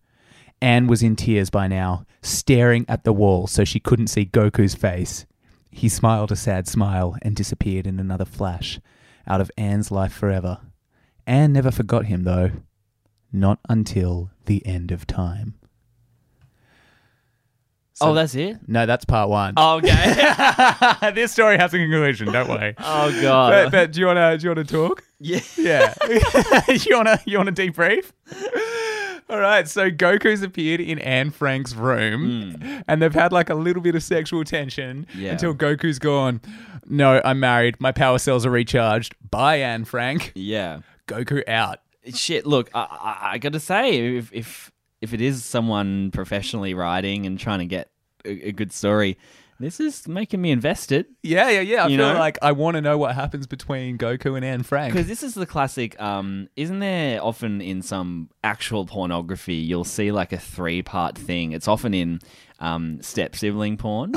Anne 0.63 0.87
was 0.87 1.03
in 1.03 1.17
tears 1.17 1.51
by 1.51 1.67
now, 1.67 2.07
staring 2.23 2.87
at 2.89 3.03
the 3.03 3.13
wall 3.13 3.49
so 3.49 3.65
she 3.65 3.81
couldn't 3.81 4.07
see 4.07 4.25
Goku's 4.25 4.77
face. 4.77 5.27
He 5.73 5.89
smiled 5.89 6.31
a 6.31 6.37
sad 6.37 6.69
smile 6.69 7.17
and 7.21 7.35
disappeared 7.35 7.85
in 7.85 7.99
another 7.99 8.25
flash, 8.25 8.79
out 9.27 9.41
of 9.41 9.51
Anne's 9.59 9.91
life 9.91 10.13
forever. 10.13 10.61
Anne 11.27 11.53
never 11.53 11.73
forgot 11.73 12.07
him, 12.07 12.23
though. 12.23 12.53
Not 13.33 13.59
until 13.69 14.31
the 14.45 14.65
end 14.65 14.93
of 14.93 15.05
time. 15.05 15.55
oh, 18.01 18.15
that's 18.15 18.37
it? 18.37 18.59
No, 18.69 18.87
that's 18.87 19.05
part 19.05 19.31
one. 19.31 19.55
Oh, 19.57 19.79
okay. 19.79 21.11
this 21.15 21.33
story 21.33 21.57
has 21.59 21.75
a 21.75 21.79
conclusion. 21.79 22.31
Don't 22.31 22.49
worry. 22.49 22.75
oh, 22.79 23.21
God. 23.21 23.51
But, 23.51 23.73
but 23.73 23.93
do 23.93 24.01
you 24.01 24.07
wanna 24.07 24.39
do 24.39 24.45
you 24.45 24.51
wanna 24.51 24.65
talk? 24.65 25.03
yeah. 25.19 25.41
Yeah. 25.57 25.95
you 26.69 26.97
wanna 26.97 27.21
you 27.25 27.39
wanna 27.39 27.53
debrief? 27.53 28.13
All 29.33 29.41
right, 29.41 29.67
so 29.67 29.91
Goku's 29.91 30.43
appeared 30.43 30.83
in 30.83 30.99
Anne 30.99 31.31
Frank's 31.31 31.75
room, 31.75 32.57
hmm. 32.61 32.81
and 32.87 33.01
they've 33.01 33.15
had 33.15 33.33
like 33.33 33.49
a 33.49 33.55
little 33.55 33.81
bit 33.81 33.95
of 33.95 34.03
sexual 34.03 34.45
tension 34.45 35.07
Yeah. 35.17 35.33
until 35.33 35.55
Goku's 35.55 35.99
gone. 35.99 36.43
No, 36.87 37.19
I'm 37.25 37.41
married. 37.41 37.81
My 37.81 37.93
power 37.93 38.19
cells 38.19 38.45
are 38.45 38.51
recharged. 38.51 39.15
Bye, 39.31 39.61
Anne 39.61 39.87
Frank. 39.87 40.33
Yeah. 40.35 40.81
Goku 41.07 41.49
out. 41.49 41.79
Shit, 42.13 42.45
look, 42.45 42.69
I, 42.75 42.81
I, 42.81 43.29
I 43.33 43.39
got 43.39 43.55
to 43.55 43.61
say, 43.61 44.17
if, 44.19 44.31
if 44.35 44.71
if 45.01 45.15
it 45.15 45.23
is 45.23 45.43
someone 45.47 46.11
professionally 46.11 46.75
writing 46.75 47.25
and 47.25 47.39
trying 47.39 47.61
to 47.61 47.67
get 47.67 47.89
a, 48.27 48.49
a 48.49 48.53
good 48.53 48.71
story, 48.71 49.17
this 49.63 49.81
is 49.81 50.07
making 50.09 50.41
me 50.43 50.51
invested. 50.51 51.07
Yeah, 51.23 51.49
yeah, 51.51 51.61
yeah. 51.61 51.85
I 51.85 51.89
You 51.89 51.99
feel 51.99 52.13
know? 52.13 52.19
like 52.19 52.39
I 52.43 52.53
want 52.53 52.75
to 52.77 52.81
know 52.81 52.99
what 52.99 53.15
happens 53.15 53.47
between 53.47 53.99
Goku 53.99 54.37
and 54.37 54.45
Anne 54.45 54.63
Frank. 54.63 54.93
Because 54.93 55.07
this 55.07 55.23
is 55.23 55.35
the 55.35 55.47
classic, 55.47 56.01
um, 56.01 56.49
isn't 56.57 56.81
there 56.81 57.23
often 57.23 57.61
in 57.61 57.83
some 57.83 58.29
actual 58.43 58.87
pornography, 58.87 59.55
you'll 59.55 59.85
see 59.85 60.13
like 60.13 60.33
a 60.33 60.39
three 60.39 60.83
part 60.83 61.17
thing? 61.17 61.53
It's 61.53 61.69
often 61.69 61.95
in 61.95 62.21
um, 62.61 63.01
step 63.03 63.35
sibling 63.37 63.77
porn, 63.77 64.13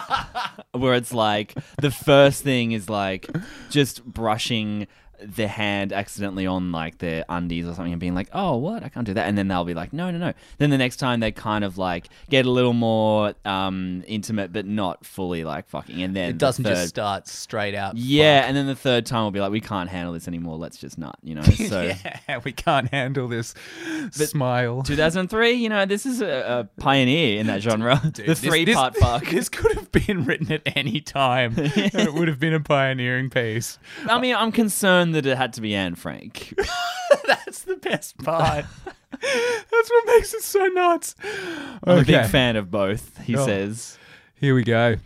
where 0.72 0.94
it's 0.94 1.12
like 1.14 1.54
the 1.80 1.90
first 1.90 2.42
thing 2.42 2.72
is 2.72 2.88
like 2.90 3.28
just 3.70 4.04
brushing 4.04 4.86
their 5.20 5.48
hand 5.48 5.92
accidentally 5.92 6.46
on 6.46 6.72
like 6.72 6.98
their 6.98 7.24
undies 7.28 7.66
or 7.66 7.74
something 7.74 7.92
and 7.92 8.00
being 8.00 8.14
like, 8.14 8.28
oh, 8.32 8.56
what? 8.56 8.82
I 8.84 8.88
can't 8.88 9.06
do 9.06 9.14
that. 9.14 9.26
And 9.28 9.36
then 9.36 9.48
they'll 9.48 9.64
be 9.64 9.74
like, 9.74 9.92
no, 9.92 10.10
no, 10.10 10.18
no. 10.18 10.32
Then 10.58 10.70
the 10.70 10.78
next 10.78 10.96
time 10.96 11.20
they 11.20 11.32
kind 11.32 11.64
of 11.64 11.78
like 11.78 12.08
get 12.30 12.46
a 12.46 12.50
little 12.50 12.72
more 12.72 13.34
um, 13.44 14.04
intimate, 14.06 14.52
but 14.52 14.66
not 14.66 15.04
fully 15.04 15.44
like 15.44 15.68
fucking. 15.68 16.00
And 16.02 16.14
then 16.14 16.30
It 16.30 16.38
doesn't 16.38 16.62
the 16.62 16.70
just 16.70 16.88
start 16.88 17.26
straight 17.28 17.74
out. 17.74 17.96
yeah, 17.96 18.44
and 18.46 18.56
then 18.56 18.66
the 18.66 18.76
third 18.76 19.06
time 19.06 19.22
we'll 19.22 19.30
be 19.30 19.40
like, 19.40 19.50
we 19.52 19.60
can't 19.60 19.90
handle 19.90 20.12
this 20.12 20.28
anymore. 20.28 20.56
Let's 20.56 20.78
just 20.78 20.98
not, 20.98 21.18
you 21.22 21.34
know. 21.34 21.42
So, 21.68 21.82
yeah, 21.82 22.40
we 22.44 22.52
can't 22.52 22.88
handle 22.90 23.28
this 23.28 23.52
smile. 24.10 24.82
2003, 24.86 25.50
you 25.52 25.68
know, 25.68 25.84
this 25.86 26.06
is 26.06 26.20
a, 26.22 26.68
a 26.76 26.80
pioneer 26.80 27.40
in 27.40 27.46
that 27.48 27.62
genre. 27.62 28.00
the 28.14 28.34
three 28.34 28.64
this- 28.64 28.76
part 28.76 28.96
fuck. 28.96 29.26
This 29.26 29.48
could 29.48 29.72
have 29.76 29.90
been 29.92 30.24
written 30.24 30.50
at 30.52 30.62
any 30.76 31.00
time. 31.00 31.54
it 31.56 32.14
would 32.14 32.28
have 32.28 32.38
been 32.38 32.54
a 32.54 32.60
pioneering 32.60 33.30
piece. 33.30 33.78
I 34.08 34.18
mean, 34.20 34.34
I'm 34.34 34.52
concerned 34.52 35.07
that 35.12 35.26
it 35.26 35.36
had 35.36 35.52
to 35.54 35.60
be 35.60 35.74
Anne 35.74 35.94
Frank. 35.94 36.54
That's 37.26 37.62
the 37.62 37.76
best 37.76 38.18
part. 38.18 38.64
That's 39.10 39.90
what 39.90 40.06
makes 40.06 40.34
it 40.34 40.42
so 40.42 40.66
nuts. 40.66 41.14
I'm 41.84 41.98
a 41.98 42.04
big 42.04 42.26
fan 42.26 42.56
of 42.56 42.70
both. 42.70 43.18
He 43.24 43.36
Oh. 43.36 43.44
says. 43.44 43.98
Here 44.34 44.54
we 44.54 44.62
go. 44.62 44.96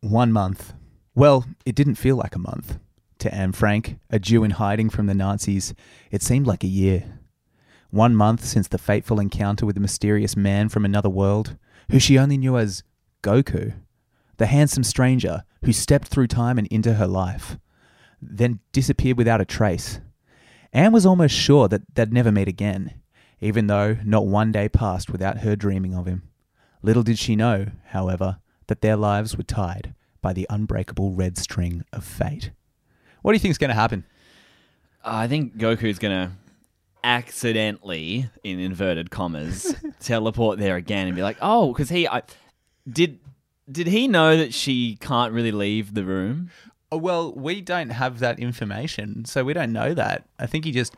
One 0.00 0.32
month. 0.32 0.72
Well, 1.14 1.44
it 1.64 1.74
didn't 1.74 1.96
feel 1.96 2.16
like 2.16 2.34
a 2.34 2.38
month. 2.38 2.78
To 3.20 3.34
Anne 3.34 3.52
Frank, 3.52 3.98
a 4.10 4.18
Jew 4.18 4.44
in 4.44 4.52
hiding 4.52 4.90
from 4.90 5.06
the 5.06 5.14
Nazis, 5.14 5.74
it 6.10 6.22
seemed 6.22 6.46
like 6.46 6.62
a 6.62 6.66
year. 6.68 7.18
One 7.90 8.14
month 8.14 8.44
since 8.44 8.68
the 8.68 8.78
fateful 8.78 9.18
encounter 9.18 9.64
with 9.64 9.74
the 9.74 9.80
mysterious 9.80 10.36
man 10.36 10.68
from 10.68 10.84
another 10.84 11.08
world, 11.08 11.56
who 11.90 11.98
she 11.98 12.18
only 12.18 12.36
knew 12.36 12.58
as 12.58 12.82
Goku, 13.22 13.72
the 14.36 14.46
handsome 14.46 14.84
stranger 14.84 15.44
who 15.64 15.72
stepped 15.72 16.08
through 16.08 16.26
time 16.26 16.58
and 16.58 16.66
into 16.68 16.94
her 16.94 17.06
life, 17.06 17.58
then 18.20 18.60
disappeared 18.72 19.18
without 19.18 19.40
a 19.40 19.44
trace. 19.44 20.00
Anne 20.72 20.92
was 20.92 21.06
almost 21.06 21.34
sure 21.34 21.68
that 21.68 21.94
they'd 21.94 22.12
never 22.12 22.32
meet 22.32 22.48
again, 22.48 22.94
even 23.40 23.66
though 23.66 23.96
not 24.04 24.26
one 24.26 24.52
day 24.52 24.68
passed 24.68 25.10
without 25.10 25.38
her 25.38 25.56
dreaming 25.56 25.94
of 25.94 26.06
him. 26.06 26.28
Little 26.82 27.02
did 27.02 27.18
she 27.18 27.36
know, 27.36 27.66
however, 27.88 28.38
that 28.66 28.80
their 28.80 28.96
lives 28.96 29.36
were 29.36 29.42
tied 29.42 29.94
by 30.20 30.32
the 30.32 30.46
unbreakable 30.50 31.12
red 31.12 31.38
string 31.38 31.84
of 31.92 32.04
fate. 32.04 32.50
What 33.22 33.32
do 33.32 33.36
you 33.36 33.40
think 33.40 33.52
is 33.52 33.58
going 33.58 33.70
to 33.70 33.74
happen? 33.74 34.04
I 35.04 35.28
think 35.28 35.56
Goku's 35.56 35.98
going 35.98 36.28
to 36.28 36.32
accidentally, 37.04 38.28
in 38.42 38.58
inverted 38.58 39.10
commas, 39.10 39.74
teleport 40.00 40.58
there 40.58 40.76
again 40.76 41.06
and 41.06 41.16
be 41.16 41.22
like, 41.22 41.38
oh, 41.40 41.72
because 41.72 41.88
he. 41.88 42.06
I, 42.08 42.22
did. 42.90 43.20
Did 43.70 43.88
he 43.88 44.06
know 44.06 44.36
that 44.36 44.54
she 44.54 44.96
can't 45.00 45.32
really 45.32 45.50
leave 45.50 45.94
the 45.94 46.04
room? 46.04 46.50
Oh, 46.92 46.98
well, 46.98 47.32
we 47.32 47.60
don't 47.60 47.90
have 47.90 48.20
that 48.20 48.38
information, 48.38 49.24
so 49.24 49.42
we 49.44 49.52
don't 49.54 49.72
know 49.72 49.92
that. 49.94 50.26
I 50.38 50.46
think 50.46 50.64
he 50.64 50.72
just 50.72 50.94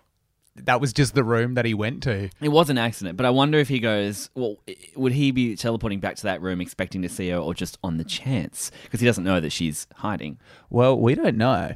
that 0.65 0.81
was 0.81 0.93
just 0.93 1.15
the 1.15 1.25
room 1.25 1.55
that 1.55 1.65
he 1.65 1.75
went 1.75 2.03
to. 2.05 2.29
It 2.41 2.49
was 2.49 2.71
an 2.71 2.79
accident, 2.79 3.17
but 3.17 3.27
I 3.27 3.31
wonder 3.31 3.59
if 3.59 3.69
he 3.69 3.81
goes, 3.81 4.31
well, 4.35 4.57
would 4.97 5.13
he 5.13 5.31
be 5.31 5.57
teleporting 5.57 6.01
back 6.01 6.17
to 6.17 6.23
that 6.25 6.43
room 6.43 6.61
expecting 6.61 7.03
to 7.03 7.09
see 7.09 7.31
her 7.31 7.39
or 7.39 7.55
just 7.55 7.79
on 7.83 7.97
the 7.97 8.05
chance? 8.05 8.71
Because 8.83 9.01
he 9.01 9.07
doesn't 9.07 9.25
know 9.25 9.41
that 9.41 9.51
she's 9.51 9.87
hiding. 9.97 10.39
Well, 10.71 10.99
we 10.99 11.15
don't 11.15 11.37
know. 11.37 11.75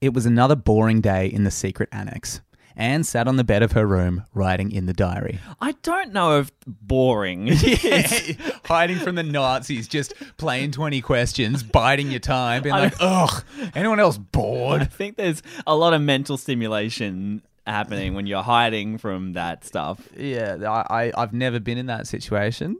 It 0.00 0.14
was 0.14 0.24
another 0.24 0.56
boring 0.56 1.00
day 1.00 1.26
in 1.26 1.44
the 1.44 1.50
secret 1.50 1.88
annex. 1.92 2.40
Anne 2.80 3.04
sat 3.04 3.28
on 3.28 3.36
the 3.36 3.44
bed 3.44 3.62
of 3.62 3.72
her 3.72 3.86
room, 3.86 4.24
writing 4.34 4.72
in 4.72 4.86
the 4.86 4.94
diary. 4.94 5.38
I 5.60 5.72
don't 5.82 6.12
know 6.12 6.40
if 6.40 6.50
boring. 6.66 7.48
hiding 8.64 8.96
from 8.96 9.16
the 9.16 9.22
Nazis, 9.22 9.86
just 9.86 10.14
playing 10.38 10.70
20 10.72 11.02
questions, 11.02 11.62
biding 11.62 12.10
your 12.10 12.20
time, 12.20 12.62
being 12.62 12.74
like, 12.74 12.94
ugh, 12.98 13.44
anyone 13.74 14.00
else 14.00 14.16
bored? 14.16 14.80
I 14.80 14.84
bored? 14.84 14.92
think 14.92 15.16
there's 15.16 15.42
a 15.66 15.76
lot 15.76 15.92
of 15.92 16.00
mental 16.00 16.38
stimulation 16.38 17.42
happening 17.66 18.14
when 18.14 18.26
you're 18.26 18.42
hiding 18.42 18.96
from 18.96 19.34
that 19.34 19.64
stuff. 19.64 20.08
Yeah, 20.16 20.56
I, 20.66 21.04
I, 21.04 21.12
I've 21.16 21.34
never 21.34 21.60
been 21.60 21.76
in 21.76 21.86
that 21.86 22.06
situation. 22.06 22.78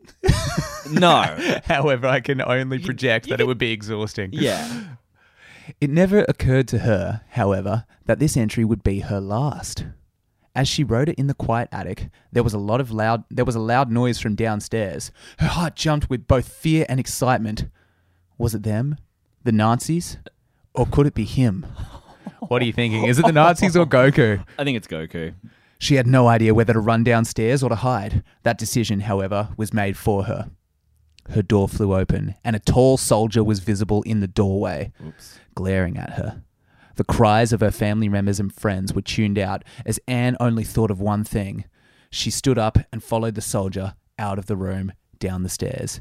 No. 0.90 1.60
However, 1.64 2.06
I 2.06 2.20
can 2.20 2.40
only 2.40 2.78
project 2.78 3.28
that 3.28 3.40
it 3.40 3.46
would 3.46 3.58
be 3.58 3.72
exhausting. 3.72 4.30
Yeah. 4.32 4.66
It 5.80 5.90
never 5.90 6.24
occurred 6.28 6.68
to 6.68 6.80
her, 6.80 7.22
however, 7.30 7.84
that 8.06 8.18
this 8.18 8.36
entry 8.36 8.64
would 8.64 8.82
be 8.82 9.00
her 9.00 9.20
last. 9.20 9.84
As 10.54 10.68
she 10.68 10.82
wrote 10.82 11.08
it 11.08 11.18
in 11.18 11.26
the 11.26 11.34
quiet 11.34 11.68
attic, 11.70 12.08
there 12.32 12.42
was 12.42 12.54
a 12.54 12.58
lot 12.58 12.80
of 12.80 12.90
loud 12.90 13.24
there 13.30 13.44
was 13.44 13.54
a 13.54 13.60
loud 13.60 13.90
noise 13.90 14.18
from 14.18 14.34
downstairs. 14.34 15.12
Her 15.38 15.46
heart 15.46 15.76
jumped 15.76 16.10
with 16.10 16.26
both 16.26 16.48
fear 16.48 16.84
and 16.88 16.98
excitement. 16.98 17.66
Was 18.36 18.54
it 18.54 18.64
them? 18.64 18.96
The 19.44 19.52
Nazis? 19.52 20.18
Or 20.74 20.86
could 20.86 21.06
it 21.06 21.14
be 21.14 21.24
him? 21.24 21.66
What 22.48 22.62
are 22.62 22.64
you 22.64 22.72
thinking? 22.72 23.04
Is 23.04 23.18
it 23.18 23.26
the 23.26 23.32
Nazis 23.32 23.76
or 23.76 23.86
Goku? 23.86 24.44
I 24.58 24.64
think 24.64 24.76
it's 24.76 24.88
Goku. 24.88 25.34
She 25.78 25.94
had 25.94 26.06
no 26.06 26.26
idea 26.26 26.52
whether 26.52 26.72
to 26.72 26.80
run 26.80 27.04
downstairs 27.04 27.62
or 27.62 27.68
to 27.68 27.76
hide. 27.76 28.24
That 28.42 28.58
decision, 28.58 29.00
however, 29.00 29.50
was 29.56 29.72
made 29.72 29.96
for 29.96 30.24
her. 30.24 30.50
Her 31.30 31.42
door 31.42 31.68
flew 31.68 31.94
open, 31.94 32.34
and 32.44 32.56
a 32.56 32.60
tall 32.60 32.96
soldier 32.96 33.44
was 33.44 33.60
visible 33.60 34.02
in 34.02 34.20
the 34.20 34.26
doorway, 34.26 34.92
Oops. 35.04 35.38
glaring 35.54 35.96
at 35.96 36.14
her. 36.14 36.42
The 36.96 37.04
cries 37.04 37.52
of 37.52 37.60
her 37.60 37.70
family 37.70 38.08
members 38.08 38.40
and 38.40 38.52
friends 38.52 38.92
were 38.92 39.00
tuned 39.00 39.38
out 39.38 39.62
as 39.86 40.00
Anne 40.08 40.36
only 40.40 40.64
thought 40.64 40.90
of 40.90 41.00
one 41.00 41.24
thing. 41.24 41.64
She 42.10 42.30
stood 42.30 42.58
up 42.58 42.78
and 42.92 43.02
followed 43.02 43.36
the 43.36 43.40
soldier 43.40 43.94
out 44.18 44.38
of 44.38 44.46
the 44.46 44.56
room, 44.56 44.92
down 45.18 45.42
the 45.44 45.48
stairs, 45.48 46.00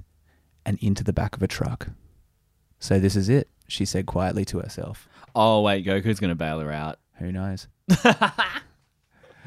and 0.66 0.78
into 0.82 1.04
the 1.04 1.14
back 1.14 1.36
of 1.36 1.44
a 1.44 1.48
truck. 1.48 1.90
So 2.80 3.00
this 3.00 3.16
is 3.16 3.30
it, 3.30 3.48
she 3.68 3.86
said 3.86 4.08
quietly 4.08 4.46
to 4.46 4.60
herself. 4.60 5.08
Oh, 5.36 5.62
wait, 5.62 5.86
Goku's 5.86 6.20
going 6.20 6.30
to 6.30 6.36
bail 6.36 6.60
her 6.60 6.72
out. 6.72 6.98
Who 7.20 7.32
knows? 7.32 7.68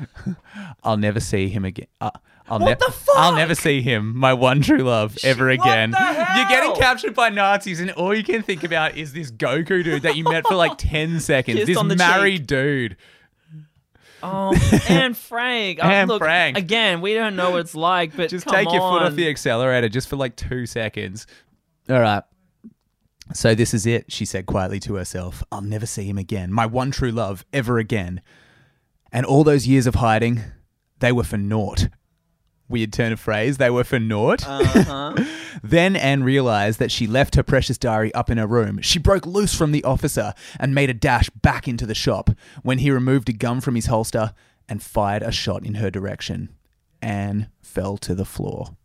I'll 0.85 0.97
never 0.97 1.21
see 1.21 1.49
him 1.49 1.65
again. 1.65 1.87
Uh, 2.01 2.11
I'll 2.49 2.59
What 2.59 2.81
ne- 2.81 2.87
the 2.87 2.93
fuck? 2.93 3.17
I'll 3.17 3.35
never 3.37 3.55
see 3.55 3.83
him, 3.83 4.17
my 4.17 4.33
one 4.35 4.61
true 4.63 4.79
love, 4.83 5.17
ever 5.23 5.49
again. 5.51 5.95
You're 5.97 6.49
getting 6.49 6.75
captured 6.75 7.15
by 7.15 7.29
Nazis, 7.29 7.81
and 7.81 7.91
all 7.93 8.15
you 8.15 8.25
can 8.25 8.43
think 8.43 8.65
about 8.65 8.97
is 8.97 9.13
this 9.13 9.31
Goku 9.31 9.83
dude 9.85 10.03
that 10.03 10.17
you 10.17 10.25
met 10.25 10.47
for 10.47 10.55
like 10.55 10.77
ten 10.77 11.21
seconds. 11.21 11.57
Kissed 11.59 11.67
this 11.69 11.77
on 11.77 11.89
the 11.89 11.97
married 11.97 12.47
dude. 12.47 12.97
Oh, 14.25 14.55
and 14.89 15.17
Frank. 15.17 15.81
Uh, 15.83 15.87
oh, 15.87 15.91
Anne 15.91 16.09
look, 16.09 16.21
Frank. 16.21 16.57
Again, 16.57 17.01
we 17.01 17.15
don't 17.15 17.35
know 17.35 17.51
what 17.53 17.61
it's 17.61 17.75
like, 17.75 18.15
but 18.17 18.31
Just 18.31 18.45
come 18.47 18.55
take 18.55 18.71
your 18.71 18.81
foot 18.81 19.03
off 19.03 19.07
on. 19.11 19.17
the 19.17 19.29
accelerator 19.29 19.89
just 19.89 20.09
for 20.09 20.15
like 20.17 20.37
two 20.37 20.65
seconds. 20.67 21.27
All 21.91 21.99
right. 22.01 22.23
So 23.35 23.55
this 23.55 23.73
is 23.75 23.85
it, 23.87 24.13
she 24.13 24.25
said 24.25 24.47
quietly 24.47 24.79
to 24.81 24.95
herself. 24.95 25.43
I'll 25.51 25.61
never 25.61 25.87
see 25.87 26.05
him 26.05 26.19
again. 26.19 26.53
My 26.53 26.67
one 26.67 26.91
true 26.93 27.11
love, 27.11 27.45
ever 27.53 27.79
again. 27.79 28.21
And 29.11 29.27
all 29.27 29.43
those 29.43 29.67
years 29.67 29.87
of 29.89 29.97
hiding, 29.97 30.41
they 31.01 31.11
were 31.13 31.25
for 31.25 31.39
naught. 31.39 31.89
Weird 32.73 32.93
turn 32.93 33.13
of 33.13 33.21
phrase, 33.21 33.59
they 33.59 33.71
were 33.71 33.85
for 33.85 33.99
naught. 33.99 34.47
Uh-huh. 34.47 35.15
Then 35.63 35.95
Anne 35.95 36.25
realized 36.25 36.81
that 36.81 36.91
she 36.91 37.07
left 37.07 37.37
her 37.37 37.43
precious 37.45 37.79
diary 37.79 38.13
up 38.15 38.31
in 38.31 38.39
her 38.39 38.47
room. 38.47 38.81
She 38.83 38.99
broke 38.99 39.27
loose 39.27 39.55
from 39.55 39.71
the 39.71 39.85
officer 39.85 40.35
and 40.59 40.75
made 40.75 40.91
a 40.91 40.95
dash 40.95 41.31
back 41.31 41.69
into 41.69 41.87
the 41.87 41.95
shop 41.95 42.31
when 42.63 42.79
he 42.79 42.91
removed 42.91 43.29
a 43.29 43.33
gun 43.33 43.61
from 43.61 43.77
his 43.77 43.87
holster 43.87 44.33
and 44.69 44.83
fired 44.83 45.23
a 45.23 45.31
shot 45.31 45.65
in 45.65 45.75
her 45.75 45.91
direction. 45.91 46.49
Anne 47.01 47.49
fell 47.61 47.97
to 47.99 48.15
the 48.15 48.25
floor. 48.25 48.77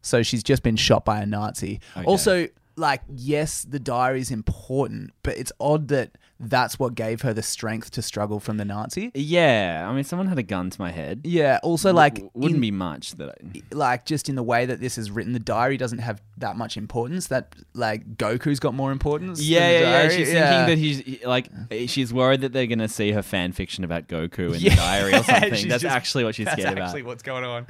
So 0.00 0.22
she's 0.22 0.42
just 0.42 0.62
been 0.62 0.76
shot 0.76 1.04
by 1.04 1.20
a 1.20 1.26
Nazi. 1.26 1.80
Okay. 1.96 2.04
Also, 2.04 2.48
like, 2.76 3.02
yes, 3.08 3.62
the 3.62 3.80
diary 3.80 4.20
is 4.20 4.30
important, 4.30 5.10
but 5.22 5.36
it's 5.36 5.52
odd 5.58 5.88
that 5.88 6.18
that's 6.42 6.78
what 6.78 6.94
gave 6.94 7.22
her 7.22 7.32
the 7.32 7.42
strength 7.42 7.90
to 7.92 8.02
struggle 8.02 8.40
from 8.40 8.56
the 8.56 8.64
Nazi. 8.64 9.10
yeah, 9.14 9.86
I 9.88 9.94
mean, 9.94 10.04
someone 10.04 10.26
had 10.26 10.38
a 10.38 10.42
gun 10.42 10.70
to 10.70 10.80
my 10.80 10.90
head. 10.90 11.20
Yeah. 11.24 11.58
Also, 11.62 11.92
like, 11.92 12.14
W- 12.14 12.30
wouldn't 12.34 12.56
in- 12.56 12.60
be 12.60 12.70
much 12.70 13.12
that 13.12 13.30
I. 13.30 13.62
like 13.74 14.04
just 14.04 14.28
in 14.28 14.34
the 14.34 14.42
way 14.42 14.66
that 14.66 14.80
this 14.80 14.98
is 14.98 15.10
written, 15.10 15.32
the 15.32 15.38
diary 15.38 15.76
doesn't 15.76 15.98
have 16.00 16.20
that 16.38 16.56
much 16.56 16.76
importance. 16.76 17.28
That 17.28 17.54
like 17.74 18.16
Goku's 18.16 18.58
got 18.60 18.74
more 18.74 18.90
importance. 18.92 19.40
Yeah, 19.40 19.70
yeah, 19.70 19.80
yeah. 19.80 20.08
She's 20.08 20.32
Yeah. 20.32 20.66
thinking 20.66 20.66
that 20.66 20.78
he's 20.78 21.24
like 21.24 21.48
she's 21.88 22.12
worried 22.12 22.40
that 22.40 22.52
they're 22.52 22.66
gonna 22.66 22.88
see 22.88 23.12
her 23.12 23.22
fan 23.22 23.52
fiction 23.52 23.84
about 23.84 24.08
Goku 24.08 24.54
in 24.54 24.60
Yeah. 24.60 24.70
the 24.70 24.76
diary 24.76 25.12
or 25.14 25.22
something. 25.22 25.50
That's 25.68 25.82
just- 25.82 25.84
actually 25.84 26.24
what 26.24 26.34
she's 26.34 26.46
That's 26.46 26.60
scared 26.60 26.78
actually 26.78 27.02
about. 27.02 27.08
what's 27.10 27.22
going 27.22 27.44
on. 27.44 27.66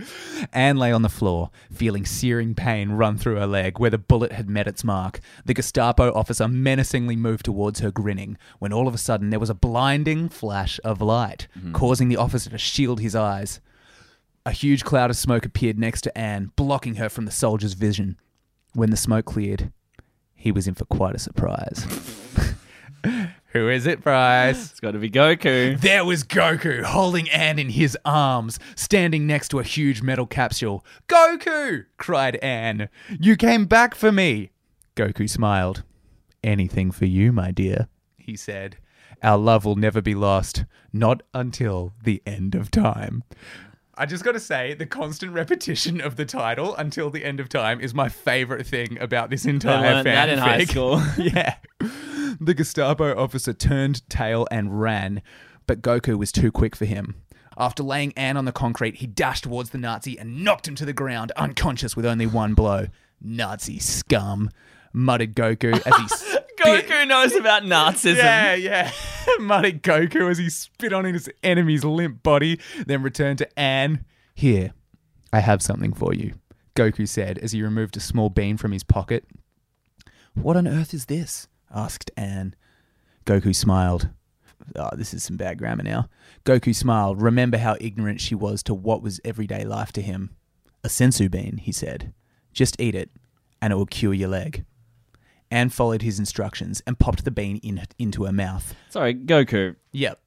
Anne 0.52 0.76
lay 0.78 0.92
on 0.92 1.02
the 1.02 1.08
floor, 1.10 1.50
feeling 1.72 2.06
searing 2.06 2.54
pain 2.54 2.92
run 2.92 3.18
through 3.18 3.36
her 3.36 3.46
leg 3.46 3.78
where 3.78 3.90
the 3.90 3.98
bullet 3.98 4.32
had 4.32 4.48
met 4.48 4.66
its 4.66 4.82
mark. 4.84 5.20
The 5.44 5.54
Gestapo 5.54 6.12
officer 6.14 6.48
menacingly 6.48 7.16
moved 7.16 7.44
towards 7.44 7.80
her, 7.80 7.90
grinning, 7.90 8.38
when 8.62 8.72
all 8.72 8.86
of 8.86 8.94
a 8.94 8.98
sudden 8.98 9.30
there 9.30 9.40
was 9.40 9.50
a 9.50 9.54
blinding 9.54 10.28
flash 10.28 10.78
of 10.84 11.02
light, 11.02 11.48
mm-hmm. 11.58 11.72
causing 11.72 12.08
the 12.08 12.16
officer 12.16 12.48
to 12.48 12.56
shield 12.56 13.00
his 13.00 13.16
eyes. 13.16 13.60
A 14.46 14.52
huge 14.52 14.84
cloud 14.84 15.10
of 15.10 15.16
smoke 15.16 15.44
appeared 15.44 15.80
next 15.80 16.02
to 16.02 16.16
Anne, 16.16 16.52
blocking 16.54 16.94
her 16.94 17.08
from 17.08 17.24
the 17.24 17.32
soldier's 17.32 17.72
vision. 17.72 18.20
When 18.72 18.90
the 18.90 18.96
smoke 18.96 19.24
cleared, 19.24 19.72
he 20.36 20.52
was 20.52 20.68
in 20.68 20.74
for 20.74 20.84
quite 20.84 21.16
a 21.16 21.18
surprise. 21.18 21.84
Who 23.46 23.68
is 23.68 23.84
it, 23.84 24.00
Bryce? 24.00 24.70
It's 24.70 24.78
got 24.78 24.92
to 24.92 25.00
be 25.00 25.10
Goku. 25.10 25.80
There 25.80 26.04
was 26.04 26.22
Goku 26.22 26.84
holding 26.84 27.28
Anne 27.30 27.58
in 27.58 27.70
his 27.70 27.98
arms, 28.04 28.60
standing 28.76 29.26
next 29.26 29.48
to 29.48 29.58
a 29.58 29.64
huge 29.64 30.02
metal 30.02 30.26
capsule. 30.26 30.86
Goku! 31.08 31.86
cried 31.96 32.36
Anne. 32.36 32.88
You 33.18 33.34
came 33.34 33.64
back 33.64 33.96
for 33.96 34.12
me. 34.12 34.52
Goku 34.94 35.28
smiled. 35.28 35.82
Anything 36.44 36.92
for 36.92 37.06
you, 37.06 37.32
my 37.32 37.50
dear, 37.50 37.88
he 38.24 38.36
said. 38.36 38.76
Our 39.22 39.38
love 39.38 39.64
will 39.64 39.76
never 39.76 40.00
be 40.00 40.14
lost, 40.14 40.64
not 40.92 41.22
until 41.34 41.92
the 42.02 42.22
end 42.26 42.54
of 42.54 42.70
time. 42.70 43.22
I 43.94 44.06
just 44.06 44.24
got 44.24 44.32
to 44.32 44.40
say, 44.40 44.74
the 44.74 44.86
constant 44.86 45.32
repetition 45.32 46.00
of 46.00 46.16
the 46.16 46.24
title 46.24 46.74
until 46.76 47.10
the 47.10 47.24
end 47.24 47.40
of 47.40 47.48
time 47.48 47.80
is 47.80 47.92
my 47.92 48.08
favorite 48.08 48.66
thing 48.66 48.98
about 48.98 49.28
this 49.28 49.44
entire 49.44 49.94
learned 49.94 50.06
that 50.06 50.28
in 50.30 50.38
high 50.38 50.62
fanfic. 50.62 50.70
school. 50.70 51.02
yeah. 51.18 51.56
The 52.40 52.54
Gestapo 52.54 53.14
officer 53.16 53.52
turned 53.52 54.08
tail 54.08 54.48
and 54.50 54.80
ran, 54.80 55.22
but 55.66 55.82
Goku 55.82 56.16
was 56.16 56.32
too 56.32 56.50
quick 56.50 56.74
for 56.74 56.86
him. 56.86 57.16
After 57.58 57.82
laying 57.82 58.12
Anne 58.16 58.38
on 58.38 58.46
the 58.46 58.52
concrete, 58.52 58.96
he 58.96 59.06
dashed 59.06 59.44
towards 59.44 59.70
the 59.70 59.78
Nazi 59.78 60.18
and 60.18 60.42
knocked 60.42 60.66
him 60.66 60.74
to 60.76 60.86
the 60.86 60.94
ground, 60.94 61.32
unconscious 61.36 61.94
with 61.94 62.06
only 62.06 62.26
one 62.26 62.54
blow. 62.54 62.86
Nazi 63.20 63.78
scum, 63.78 64.50
muttered 64.92 65.34
Goku 65.34 65.74
as 65.86 65.96
he 65.96 66.36
spit. 66.62 66.88
Goku 66.88 67.08
knows 67.08 67.34
about 67.34 67.62
Nazism. 67.62 68.16
Yeah, 68.16 68.54
yeah. 68.54 68.92
muttered 69.40 69.82
Goku 69.82 70.30
as 70.30 70.38
he 70.38 70.50
spit 70.50 70.92
on 70.92 71.04
his 71.04 71.30
enemy's 71.42 71.84
limp 71.84 72.22
body, 72.22 72.60
then 72.86 73.02
returned 73.02 73.38
to 73.38 73.58
Anne. 73.58 74.04
Here, 74.34 74.72
I 75.32 75.40
have 75.40 75.62
something 75.62 75.92
for 75.92 76.14
you, 76.14 76.34
Goku 76.74 77.08
said 77.08 77.38
as 77.38 77.52
he 77.52 77.62
removed 77.62 77.96
a 77.96 78.00
small 78.00 78.30
bean 78.30 78.56
from 78.56 78.72
his 78.72 78.84
pocket. 78.84 79.26
What 80.34 80.56
on 80.56 80.66
earth 80.66 80.94
is 80.94 81.06
this? 81.06 81.48
asked 81.74 82.10
Anne. 82.16 82.54
Goku 83.24 83.54
smiled. 83.54 84.10
Oh, 84.76 84.90
this 84.96 85.12
is 85.12 85.24
some 85.24 85.36
bad 85.36 85.58
grammar 85.58 85.82
now. 85.82 86.08
Goku 86.44 86.74
smiled. 86.74 87.20
Remember 87.20 87.58
how 87.58 87.76
ignorant 87.80 88.20
she 88.20 88.34
was 88.34 88.62
to 88.64 88.74
what 88.74 89.02
was 89.02 89.20
everyday 89.24 89.64
life 89.64 89.92
to 89.92 90.02
him. 90.02 90.30
A 90.84 90.88
senzu 90.88 91.30
bean, 91.30 91.58
he 91.58 91.72
said. 91.72 92.12
Just 92.52 92.80
eat 92.80 92.94
it, 92.94 93.10
and 93.60 93.72
it 93.72 93.76
will 93.76 93.86
cure 93.86 94.14
your 94.14 94.28
leg. 94.28 94.64
Anne 95.52 95.68
followed 95.68 96.02
his 96.02 96.18
instructions 96.18 96.82
and 96.86 96.98
popped 96.98 97.24
the 97.24 97.30
bean 97.30 97.58
in, 97.58 97.82
into 97.98 98.24
her 98.24 98.32
mouth. 98.32 98.74
Sorry, 98.88 99.14
Goku. 99.14 99.76
Yep. 99.92 100.18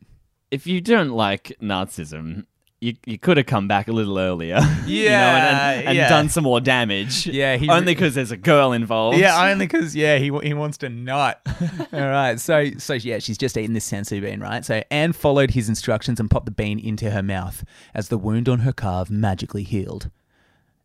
If 0.52 0.68
you 0.68 0.80
don't 0.80 1.10
like 1.10 1.58
Nazism, 1.62 2.46
you, 2.80 2.94
you 3.06 3.18
could 3.18 3.38
have 3.38 3.48
come 3.48 3.68
back 3.68 3.88
a 3.88 3.92
little 3.92 4.20
earlier. 4.20 4.60
you 4.86 5.06
know, 5.06 5.10
Yeah, 5.10 5.38
and, 5.38 5.80
and, 5.80 5.88
and 5.88 5.98
yeah. 5.98 6.08
done 6.10 6.30
some 6.30 6.44
more 6.44 6.62
damage. 6.62 7.26
Yeah, 7.26 7.58
he- 7.58 7.68
only 7.70 7.96
because 7.96 8.14
there's 8.14 8.30
a 8.32 8.38
girl 8.38 8.72
involved. 8.74 9.18
Yeah, 9.18 9.50
only 9.50 9.66
because 9.66 9.96
yeah, 9.96 10.18
he 10.18 10.26
he 10.44 10.54
wants 10.54 10.78
to 10.80 10.90
nut. 10.90 11.42
All 11.94 12.00
right, 12.00 12.40
so 12.40 12.70
so 12.78 12.94
yeah, 12.94 13.18
she's 13.20 13.38
just 13.40 13.58
eating 13.58 13.74
this 13.74 13.90
senzu 13.90 14.22
bean, 14.22 14.40
right? 14.40 14.64
So 14.64 14.84
Anne 14.92 15.14
followed 15.14 15.52
his 15.52 15.68
instructions 15.68 16.20
and 16.20 16.30
popped 16.30 16.46
the 16.46 16.52
bean 16.52 16.78
into 16.78 17.10
her 17.10 17.24
mouth 17.24 17.64
as 17.96 18.10
the 18.10 18.18
wound 18.20 18.48
on 18.48 18.60
her 18.60 18.74
calf 18.74 19.10
magically 19.10 19.64
healed. 19.64 20.12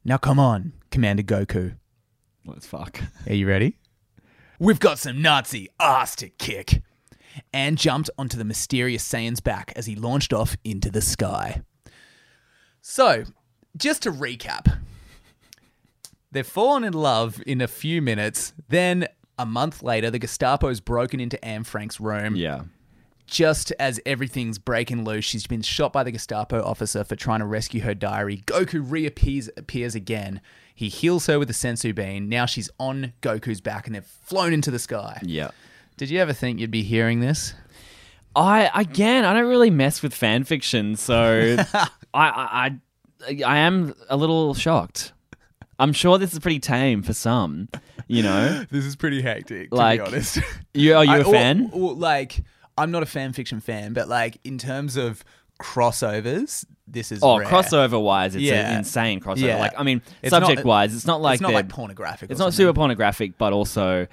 Now 0.04 0.16
come 0.16 0.38
on, 0.38 0.72
commanded 0.90 1.26
Goku. 1.26 1.76
Let's 2.46 2.66
fuck. 2.66 3.00
Are 3.28 3.34
you 3.34 3.46
ready? 3.46 3.76
We've 4.60 4.78
got 4.78 4.98
some 4.98 5.20
Nazi 5.22 5.68
ass 5.80 6.14
to 6.16 6.28
kick. 6.28 6.82
and 7.52 7.78
jumped 7.78 8.10
onto 8.18 8.36
the 8.36 8.44
mysterious 8.44 9.08
Saiyan's 9.08 9.40
back 9.40 9.72
as 9.74 9.86
he 9.86 9.96
launched 9.96 10.32
off 10.32 10.56
into 10.64 10.90
the 10.90 11.00
sky. 11.00 11.62
So, 12.82 13.24
just 13.76 14.02
to 14.02 14.12
recap, 14.12 14.78
they've 16.32 16.46
fallen 16.46 16.84
in 16.84 16.92
love 16.92 17.40
in 17.46 17.60
a 17.60 17.68
few 17.68 18.02
minutes. 18.02 18.52
Then, 18.68 19.06
a 19.38 19.46
month 19.46 19.82
later, 19.82 20.10
the 20.10 20.18
Gestapo's 20.18 20.80
broken 20.80 21.20
into 21.20 21.42
Anne 21.44 21.64
Frank's 21.64 22.00
room. 22.00 22.36
Yeah. 22.36 22.62
Just 23.26 23.72
as 23.78 24.00
everything's 24.04 24.58
breaking 24.58 25.04
loose, 25.04 25.24
she's 25.24 25.46
been 25.46 25.62
shot 25.62 25.92
by 25.92 26.02
the 26.02 26.10
Gestapo 26.10 26.62
officer 26.64 27.04
for 27.04 27.14
trying 27.14 27.38
to 27.40 27.46
rescue 27.46 27.80
her 27.82 27.94
diary. 27.94 28.42
Goku 28.44 28.82
reappears 28.84 29.48
appears 29.56 29.94
again. 29.94 30.40
He 30.80 30.88
heals 30.88 31.26
her 31.26 31.38
with 31.38 31.48
the 31.48 31.52
senzu 31.52 31.94
bean. 31.94 32.30
Now 32.30 32.46
she's 32.46 32.70
on 32.80 33.12
Goku's 33.20 33.60
back 33.60 33.86
and 33.86 33.94
they've 33.94 34.02
flown 34.24 34.54
into 34.54 34.70
the 34.70 34.78
sky. 34.78 35.20
Yeah. 35.22 35.50
Did 35.98 36.08
you 36.08 36.18
ever 36.20 36.32
think 36.32 36.58
you'd 36.58 36.70
be 36.70 36.82
hearing 36.82 37.20
this? 37.20 37.52
I 38.34 38.70
again, 38.74 39.26
I 39.26 39.34
don't 39.34 39.46
really 39.48 39.68
mess 39.68 40.02
with 40.02 40.14
fan 40.14 40.44
fiction, 40.44 40.96
so 40.96 41.56
I, 41.74 41.86
I 42.14 42.70
I 43.28 43.42
I 43.44 43.58
am 43.58 43.94
a 44.08 44.16
little 44.16 44.54
shocked. 44.54 45.12
I'm 45.78 45.92
sure 45.92 46.16
this 46.16 46.32
is 46.32 46.38
pretty 46.38 46.60
tame 46.60 47.02
for 47.02 47.12
some. 47.12 47.68
You 48.08 48.22
know, 48.22 48.64
This 48.70 48.86
is 48.86 48.96
pretty 48.96 49.20
hectic, 49.20 49.68
to 49.70 49.76
Like, 49.76 50.00
be 50.00 50.06
honest. 50.06 50.38
you 50.72 50.94
are 50.94 51.04
you 51.04 51.12
I- 51.12 51.18
a 51.18 51.24
or- 51.24 51.32
fan? 51.32 51.70
or, 51.74 51.92
like, 51.92 52.42
I'm 52.78 52.90
not 52.90 53.02
a 53.02 53.06
fan 53.06 53.34
fiction 53.34 53.60
fan, 53.60 53.92
but 53.92 54.08
like 54.08 54.38
in 54.44 54.56
terms 54.56 54.96
of 54.96 55.22
crossovers, 55.60 56.64
this 56.92 57.12
is 57.12 57.20
Oh, 57.22 57.38
rare. 57.38 57.46
crossover 57.46 58.02
wise, 58.02 58.34
it's 58.34 58.42
Yeah. 58.44 58.70
an 58.72 58.78
insane 58.78 59.20
crossover. 59.20 59.40
Yeah. 59.46 59.58
Like, 59.58 59.72
I 59.78 59.82
mean, 59.82 60.02
It's 60.22 60.32
not- 60.32 60.42
subject 60.46 60.64
wise, 60.66 60.94
it's 60.94 61.06
not 61.06 61.20
like 61.20 61.34
it's 61.34 61.42
not 61.42 61.52
like 61.52 61.68
pornographic. 61.68 62.30
or 62.30 62.32
it's 62.32 62.40
not 62.40 62.52
super 62.54 62.72
pornographic, 62.72 63.38
but 63.38 63.52
also 63.52 64.06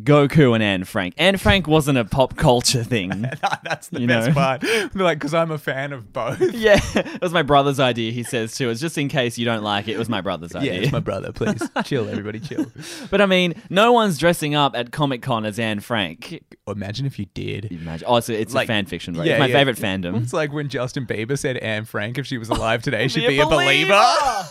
Goku 0.00 0.54
and 0.54 0.62
Anne 0.62 0.84
Frank. 0.84 1.12
Anne 1.18 1.36
Frank 1.36 1.66
wasn't 1.66 1.98
a 1.98 2.04
pop 2.06 2.34
culture 2.36 2.82
thing. 2.82 3.10
That's 3.62 3.88
the 3.88 4.00
You 4.00 4.06
best 4.06 4.28
know? 4.28 4.34
part. 4.34 4.64
like, 4.94 5.18
because 5.18 5.34
I'm 5.34 5.50
a 5.50 5.58
fan 5.58 5.92
of 5.92 6.12
both. 6.14 6.40
yeah, 6.54 6.80
it 6.94 7.20
was 7.20 7.32
my 7.32 7.42
brother's 7.42 7.78
idea. 7.78 8.10
He 8.10 8.22
says 8.22 8.56
too. 8.56 8.70
It's 8.70 8.80
just 8.80 8.96
in 8.96 9.08
case 9.08 9.36
you 9.36 9.44
don't 9.44 9.62
like 9.62 9.88
it. 9.88 9.92
It 9.92 9.98
was 9.98 10.08
my 10.08 10.22
brother's 10.22 10.54
Yeah, 10.54 10.60
idea. 10.60 10.80
it's 10.82 10.92
my 10.92 11.00
brother. 11.00 11.30
Please 11.34 11.60
chill, 11.84 12.08
everybody, 12.08 12.40
chill. 12.40 12.66
but 13.10 13.20
I 13.20 13.26
mean, 13.26 13.52
no 13.68 13.92
one's 13.92 14.16
dressing 14.16 14.54
up 14.54 14.74
at 14.74 14.92
Comic 14.92 15.20
Con 15.20 15.44
as 15.44 15.58
Anne 15.58 15.80
Frank. 15.80 16.42
Imagine 16.66 17.04
if 17.04 17.18
you 17.18 17.26
did. 17.34 17.70
Imagine. 17.70 18.06
Oh, 18.08 18.18
so 18.20 18.32
it's 18.32 18.54
Like, 18.54 18.66
a 18.66 18.68
fan 18.68 18.86
fiction, 18.86 19.12
right? 19.14 19.26
yeah, 19.26 19.34
it's 19.34 19.40
my 19.40 19.46
yeah. 19.46 19.56
favorite 19.56 19.76
fandom. 19.76 20.22
It's 20.22 20.32
like 20.32 20.52
when 20.54 20.68
Justin 20.70 21.06
Bieber 21.06 21.38
said 21.38 21.58
Anne 21.58 21.84
Frank, 21.84 22.16
if 22.16 22.26
she 22.26 22.38
was 22.38 22.48
alive 22.48 22.80
today, 22.82 23.08
she'd 23.08 23.26
Be 23.26 23.36
be 23.36 23.40
a 23.40 23.46
a 23.46 23.50
Belieber. 23.50 24.48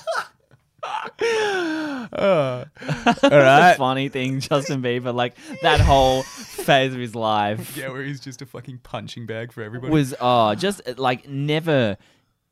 Uh, 2.11 2.65
all 3.23 3.29
right. 3.29 3.75
funny 3.77 4.09
thing, 4.09 4.39
Justin 4.39 4.81
Bieber, 4.81 5.13
like 5.13 5.35
that 5.61 5.79
whole 5.79 6.23
phase 6.23 6.93
of 6.93 6.99
his 6.99 7.15
life 7.15 7.75
Yeah, 7.77 7.89
where 7.89 8.03
he's 8.03 8.19
just 8.19 8.41
a 8.41 8.45
fucking 8.45 8.79
punching 8.83 9.25
bag 9.25 9.51
for 9.51 9.63
everybody. 9.63 9.91
was 9.91 10.13
oh, 10.19 10.55
just 10.55 10.81
like 10.97 11.27
never. 11.27 11.97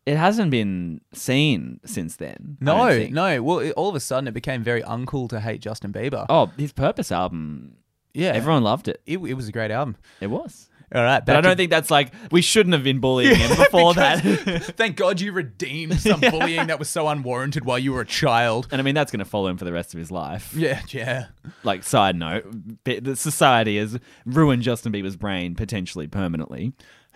It 0.06 0.18
hasn't 0.18 0.50
been 0.50 1.02
seen 1.14 1.80
since 1.86 2.16
then. 2.16 2.58
I 2.62 2.66
don't 2.66 2.78
no, 2.78 2.88
think. 2.90 3.14
no. 3.14 3.44
Well, 3.44 3.60
it, 3.60 3.72
all 3.74 3.90
of 3.90 3.96
a 3.96 4.00
sudden, 4.00 4.28
it 4.28 4.34
became 4.34 4.64
very 4.64 4.82
uncool 4.82 5.30
to 5.30 5.40
hate 5.40 5.62
Justin 5.62 5.94
Bieber. 5.94 6.26
Oh, 6.30 6.48
his 6.58 6.72
Purpose 6.72 7.12
album. 7.12 7.76
yeah, 8.14 8.30
Everyone 8.32 8.64
loved 8.64 8.88
it. 8.88 9.02
It, 9.06 9.20
it 9.20 9.34
was 9.36 9.48
a 9.48 9.52
great 9.52 9.70
album. 9.72 9.98
It 10.20 10.28
was. 10.28 10.69
All 10.94 11.04
right, 11.04 11.24
But 11.24 11.36
I 11.36 11.42
don't 11.42 11.56
think 11.56 11.70
that's 11.70 11.92
like 11.92 12.12
we 12.32 12.42
shouldn't 12.42 12.74
have 12.74 12.84
been 12.84 13.00
bullying 13.00 13.36
him 13.36 13.50
before 13.58 13.94
that. 13.94 14.22
Thank 14.78 14.96
God 14.96 15.22
you 15.22 15.32
redeemed 15.32 16.00
some 16.00 16.20
bullying 16.20 16.68
that 16.68 16.80
was 16.80 16.90
so 16.90 17.08
unwarranted 17.08 17.64
while 17.64 17.78
you 17.78 17.94
were 17.94 18.02
a 18.02 18.06
child. 18.06 18.68
and 18.72 18.82
I 18.82 18.84
mean 18.84 18.96
that's 18.96 19.12
going 19.12 19.20
to 19.20 19.26
follow 19.26 19.48
him 19.50 19.58
for 19.58 19.66
the 19.66 19.74
rest 19.74 19.94
of 19.94 20.00
his 20.00 20.10
life. 20.12 20.54
Yeah, 20.56 20.82
yeah. 20.90 21.28
Like 21.64 21.84
side 21.84 22.16
note, 22.16 22.44
the 22.86 23.16
society 23.16 23.78
has 23.78 24.00
ruined 24.26 24.64
Justin 24.64 24.92
Bieber's 24.92 25.16
brain 25.16 25.54
potentially 25.56 26.08
permanently. 26.08 26.74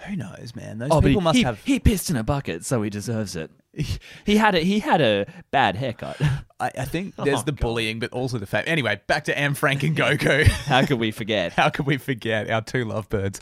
Who 0.08 0.16
knows, 0.16 0.56
man? 0.56 0.80
Those 0.80 0.90
Oh, 0.92 1.02
people 1.02 1.22
he, 1.22 1.24
must 1.24 1.38
he, 1.38 1.44
have. 1.44 1.64
he 1.64 1.80
pissed 1.80 2.10
in 2.10 2.16
a 2.16 2.24
bucket, 2.24 2.66
so 2.66 2.82
he 2.82 2.90
deserves 2.90 3.36
it. 3.36 3.52
He 4.26 4.38
had 4.38 4.54
a 4.56 4.60
he 4.60 4.80
had 4.80 5.02
a 5.02 5.26
bad 5.52 5.76
haircut. 5.76 6.22
I, 6.60 6.72
I 6.78 6.86
think 6.86 7.16
there's 7.16 7.40
Oh, 7.42 7.44
the 7.44 7.52
God. 7.52 7.60
bullying, 7.60 8.00
but 8.00 8.12
also 8.14 8.38
the 8.38 8.46
fact. 8.46 8.68
Anyway, 8.68 9.02
back 9.08 9.24
to 9.26 9.38
Anne 9.38 9.54
Frank 9.56 9.82
and 9.84 9.96
Goku. 9.98 10.46
How 10.46 10.86
could 10.86 11.00
we 11.00 11.12
forget? 11.12 11.54
How 11.54 11.70
could 11.70 11.86
we 11.88 11.98
forget 11.98 12.50
our 12.52 12.62
two 12.62 12.86
lovebirds 12.86 13.42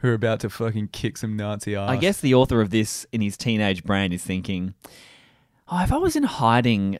who 0.00 0.08
are 0.08 0.14
about 0.14 0.40
to 0.40 0.50
fucking 0.50 0.88
kick 0.88 1.16
some 1.16 1.36
Nazi 1.36 1.76
ass? 1.76 1.88
I 1.88 1.96
guess 1.96 2.20
the 2.20 2.34
author 2.34 2.60
of 2.60 2.70
this 2.70 3.06
in 3.12 3.20
his 3.20 3.36
teenage 3.36 3.84
brain 3.84 4.12
is 4.12 4.22
thinking, 4.24 4.74
oh, 5.68 5.82
if 5.82 5.92
I 5.92 5.96
was 5.98 6.16
in 6.16 6.24
hiding 6.24 6.98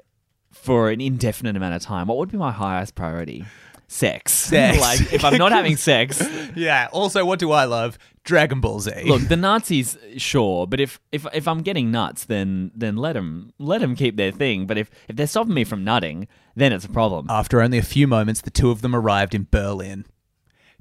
for 0.52 0.90
an 0.90 1.00
indefinite 1.00 1.56
amount 1.56 1.74
of 1.74 1.82
time, 1.82 2.06
what 2.06 2.16
would 2.18 2.30
be 2.30 2.38
my 2.38 2.52
highest 2.52 2.94
priority? 2.94 3.44
Sex. 3.88 4.32
Sex. 4.32 4.80
like, 4.80 5.12
if 5.12 5.24
I'm 5.24 5.36
not 5.36 5.52
having 5.52 5.76
sex, 5.76 6.22
Yeah. 6.54 6.88
Also, 6.92 7.24
what 7.26 7.38
do 7.40 7.50
I 7.50 7.64
love? 7.64 7.98
Dragon 8.24 8.60
Ball 8.60 8.78
Z. 8.80 9.02
look, 9.04 9.22
the 9.22 9.36
Nazis, 9.36 9.96
sure, 10.16 10.66
but 10.66 10.80
if, 10.80 11.00
if 11.10 11.26
if 11.34 11.48
I'm 11.48 11.62
getting 11.62 11.90
nuts, 11.90 12.24
then 12.24 12.70
then 12.74 12.96
let 12.96 13.14
them 13.14 13.52
let 13.58 13.80
them 13.80 13.96
keep 13.96 14.16
their 14.16 14.30
thing. 14.30 14.66
But 14.66 14.78
if 14.78 14.90
if 15.08 15.16
they're 15.16 15.26
stopping 15.26 15.54
me 15.54 15.64
from 15.64 15.82
nutting, 15.82 16.28
then 16.54 16.72
it's 16.72 16.84
a 16.84 16.88
problem. 16.88 17.26
After 17.28 17.60
only 17.60 17.78
a 17.78 17.82
few 17.82 18.06
moments, 18.06 18.40
the 18.40 18.50
two 18.50 18.70
of 18.70 18.80
them 18.80 18.94
arrived 18.94 19.34
in 19.34 19.48
Berlin. 19.50 20.06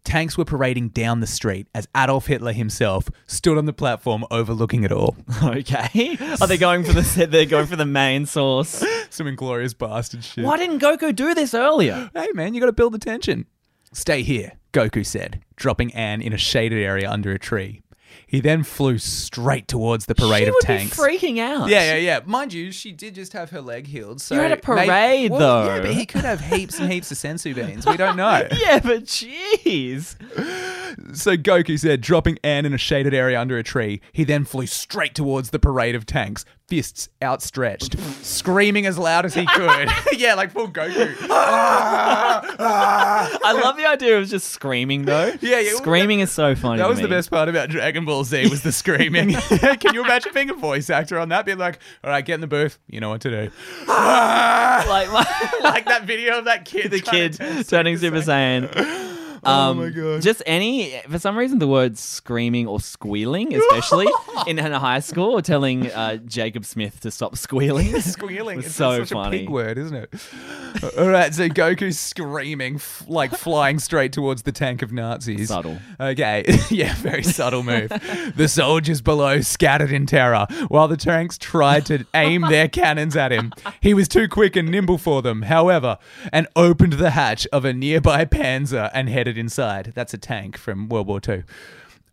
Tanks 0.03 0.35
were 0.35 0.45
parading 0.45 0.89
down 0.89 1.19
the 1.19 1.27
street 1.27 1.67
as 1.75 1.87
Adolf 1.95 2.25
Hitler 2.25 2.53
himself 2.53 3.07
stood 3.27 3.57
on 3.57 3.65
the 3.65 3.73
platform 3.73 4.25
overlooking 4.31 4.83
it 4.83 4.91
all. 4.91 5.15
okay, 5.43 6.17
are 6.41 6.47
they 6.47 6.57
going 6.57 6.83
for 6.83 6.93
the 6.93 7.27
they're 7.27 7.45
going 7.45 7.67
for 7.67 7.75
the 7.75 7.85
main 7.85 8.25
source? 8.25 8.83
Some 9.11 9.27
inglorious 9.27 9.73
bastard 9.73 10.23
shit. 10.23 10.43
Why 10.43 10.57
didn't 10.57 10.79
Goku 10.79 11.15
do 11.15 11.33
this 11.35 11.53
earlier? 11.53 12.09
Hey, 12.15 12.29
man, 12.33 12.53
you 12.53 12.59
got 12.59 12.67
to 12.67 12.71
build 12.71 12.93
the 12.93 12.99
tension. 12.99 13.45
Stay 13.93 14.23
here, 14.23 14.53
Goku 14.73 15.05
said, 15.05 15.41
dropping 15.55 15.93
Anne 15.93 16.21
in 16.21 16.31
a 16.33 16.37
shaded 16.37 16.81
area 16.81 17.09
under 17.09 17.31
a 17.31 17.39
tree. 17.39 17.81
He 18.27 18.39
then 18.39 18.63
flew 18.63 18.97
straight 18.97 19.67
towards 19.67 20.05
the 20.05 20.15
parade 20.15 20.43
she 20.43 20.47
of 20.47 20.53
would 20.55 20.61
tanks. 20.63 20.95
be 20.97 21.03
freaking 21.03 21.39
out. 21.39 21.67
Yeah, 21.69 21.93
yeah, 21.93 21.95
yeah. 21.97 22.19
Mind 22.25 22.53
you, 22.53 22.71
she 22.71 22.91
did 22.93 23.15
just 23.15 23.33
have 23.33 23.49
her 23.49 23.59
leg 23.61 23.87
healed. 23.87 24.21
So 24.21 24.35
You're 24.35 24.45
at 24.45 24.51
a 24.53 24.57
parade, 24.57 25.31
Well, 25.31 25.39
though. 25.39 25.65
Yeah, 25.75 25.81
but 25.81 25.93
he 25.93 26.05
could 26.05 26.21
have 26.21 26.39
heaps 26.39 26.79
and 26.79 26.91
heaps 26.91 27.11
of 27.11 27.17
senzu 27.17 27.53
beans. 27.53 27.85
We 27.85 27.97
don't 27.97 28.15
know. 28.15 28.47
Yeah, 28.57 28.79
but 28.79 29.03
jeez. 29.03 30.15
So 31.15 31.35
Goku 31.35 31.77
said, 31.79 31.99
dropping 32.01 32.37
Anne 32.43 32.65
in 32.65 32.73
a 32.73 32.77
shaded 32.77 33.13
area 33.13 33.39
under 33.39 33.57
a 33.57 33.63
tree, 33.63 34.01
he 34.13 34.23
then 34.23 34.45
flew 34.45 34.65
straight 34.67 35.15
towards 35.15 35.49
the 35.49 35.59
parade 35.59 35.95
of 35.95 36.05
tanks, 36.05 36.45
fists 36.67 37.09
outstretched, 37.21 37.97
screaming 38.23 38.85
as 38.85 38.97
loud 38.97 39.25
as 39.25 39.33
he 39.33 39.45
could. 39.45 39.89
yeah, 40.17 40.35
like 40.35 40.51
full 40.51 40.67
Goku. 40.69 41.15
Ah! 41.29 42.20
I 43.57 43.61
love 43.61 43.77
the 43.77 43.85
idea 43.85 44.19
of 44.19 44.27
just 44.27 44.49
screaming 44.49 45.05
though. 45.05 45.31
Yeah, 45.41 45.59
yeah, 45.59 45.73
Screaming 45.73 46.19
is 46.19 46.31
so 46.31 46.55
funny. 46.55 46.77
That 46.77 46.89
was 46.89 46.99
the 46.99 47.07
best 47.07 47.29
part 47.31 47.49
about 47.49 47.69
Dragon 47.69 48.05
Ball 48.05 48.23
Z 48.23 48.47
was 48.49 48.63
the 48.63 48.71
screaming. 48.71 49.33
Can 49.79 49.93
you 49.93 50.03
imagine 50.03 50.33
being 50.33 50.49
a 50.49 50.53
voice 50.53 50.89
actor 50.89 51.17
on 51.19 51.29
that? 51.29 51.45
Being 51.45 51.57
like, 51.57 51.79
all 52.03 52.09
right, 52.09 52.23
get 52.25 52.35
in 52.35 52.41
the 52.41 52.47
booth. 52.47 52.77
You 52.87 52.99
know 52.99 53.09
what 53.09 53.21
to 53.21 53.29
do. 53.29 53.51
Like 53.87 55.09
my, 55.11 55.49
like 55.63 55.85
that 55.85 56.03
video 56.05 56.39
of 56.39 56.45
that 56.45 56.65
kid. 56.65 56.91
the 56.91 56.99
kid 57.01 57.33
turning 57.67 57.97
Super 57.97 58.17
Saiyan. 58.17 59.10
Oh 59.43 59.51
Um, 59.71 59.77
my 59.77 59.89
God. 59.89 60.21
Just 60.21 60.43
any, 60.45 60.91
for 61.09 61.17
some 61.19 61.37
reason, 61.37 61.59
the 61.59 61.67
words 61.67 61.99
screaming 61.99 62.67
or 62.67 62.79
squealing, 62.79 63.53
especially 63.55 64.07
in, 64.47 64.59
in 64.59 64.71
high 64.71 64.99
school, 64.99 65.31
or 65.31 65.41
telling 65.41 65.91
uh, 65.91 66.17
Jacob 66.17 66.63
Smith 66.65 66.99
to 67.01 67.11
stop 67.11 67.35
squealing. 67.35 67.99
Squealing. 68.01 68.57
was 68.57 68.65
It's 68.67 68.75
so 68.75 68.99
such 69.03 69.09
funny. 69.13 69.37
a 69.37 69.39
pig 69.41 69.49
word, 69.49 69.77
isn't 69.77 69.95
it? 69.95 70.13
All 70.97 71.09
right, 71.09 71.33
so 71.33 71.47
Goku's 71.49 71.99
screaming, 71.99 72.75
f- 72.75 73.03
like 73.07 73.31
flying 73.31 73.79
straight 73.79 74.13
towards 74.13 74.43
the 74.43 74.51
tank 74.51 74.81
of 74.81 74.91
Nazis. 74.91 75.47
Subtle. 75.49 75.77
Okay, 75.99 76.43
yeah, 76.69 76.93
very 76.95 77.23
subtle 77.23 77.63
move. 77.63 77.89
the 78.35 78.47
soldiers 78.47 79.01
below 79.01 79.41
scattered 79.41 79.91
in 79.91 80.05
terror 80.05 80.45
while 80.67 80.87
the 80.87 80.97
tanks 80.97 81.37
tried 81.37 81.85
to 81.87 82.05
aim 82.13 82.41
their 82.41 82.67
cannons 82.67 83.15
at 83.15 83.31
him. 83.31 83.51
He 83.79 83.93
was 83.93 84.07
too 84.07 84.27
quick 84.27 84.55
and 84.55 84.69
nimble 84.69 84.97
for 84.97 85.21
them, 85.21 85.43
however, 85.43 85.97
and 86.31 86.47
opened 86.55 86.93
the 86.93 87.11
hatch 87.11 87.47
of 87.51 87.65
a 87.65 87.73
nearby 87.73 88.25
panzer 88.25 88.89
and 88.93 89.09
headed 89.09 89.30
inside. 89.37 89.93
That's 89.95 90.13
a 90.13 90.17
tank 90.17 90.57
from 90.57 90.89
World 90.89 91.07
War 91.07 91.19
II. 91.27 91.43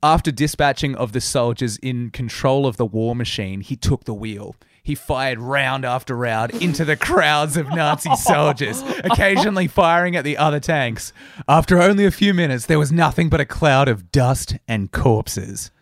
After 0.02 0.30
dispatching 0.30 0.94
of 0.94 1.10
the 1.10 1.20
soldiers 1.20 1.76
in 1.78 2.10
control 2.10 2.66
of 2.66 2.76
the 2.76 2.86
war 2.86 3.16
machine, 3.16 3.62
he 3.62 3.74
took 3.74 4.04
the 4.04 4.14
wheel. 4.14 4.54
He 4.80 4.94
fired 4.94 5.40
round 5.40 5.84
after 5.84 6.16
round 6.16 6.52
into 6.62 6.84
the 6.84 6.96
crowds 6.96 7.56
of 7.56 7.68
Nazi 7.68 8.14
soldiers, 8.16 8.80
occasionally 9.02 9.66
firing 9.66 10.14
at 10.14 10.22
the 10.22 10.36
other 10.36 10.60
tanks. 10.60 11.12
After 11.48 11.82
only 11.82 12.06
a 12.06 12.12
few 12.12 12.32
minutes, 12.32 12.66
there 12.66 12.78
was 12.78 12.92
nothing 12.92 13.28
but 13.28 13.40
a 13.40 13.44
cloud 13.44 13.88
of 13.88 14.12
dust 14.12 14.56
and 14.68 14.92
corpses. 14.92 15.72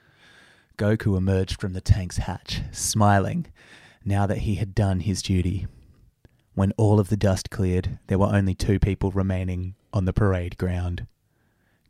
Goku 0.79 1.17
emerged 1.17 1.61
from 1.61 1.75
the 1.75 1.83
tank's 1.83 2.17
hatch, 2.17 2.63
smiling, 2.73 3.47
now 4.03 4.27
that 4.27 4.39
he 4.39 4.55
had 4.55 4.75
done 4.75 5.01
his 5.01 5.21
duty. 5.21 5.67
When 6.55 6.73
all 6.79 6.99
of 6.99 7.11
the 7.11 7.19
dust 7.19 7.51
cleared, 7.51 7.99
there 8.07 8.19
were 8.19 8.35
only 8.35 8.55
two 8.55 8.79
people 8.79 9.11
remaining 9.11 9.75
on 9.93 10.07
the 10.07 10.15
parade 10.15 10.57
ground 10.57 11.07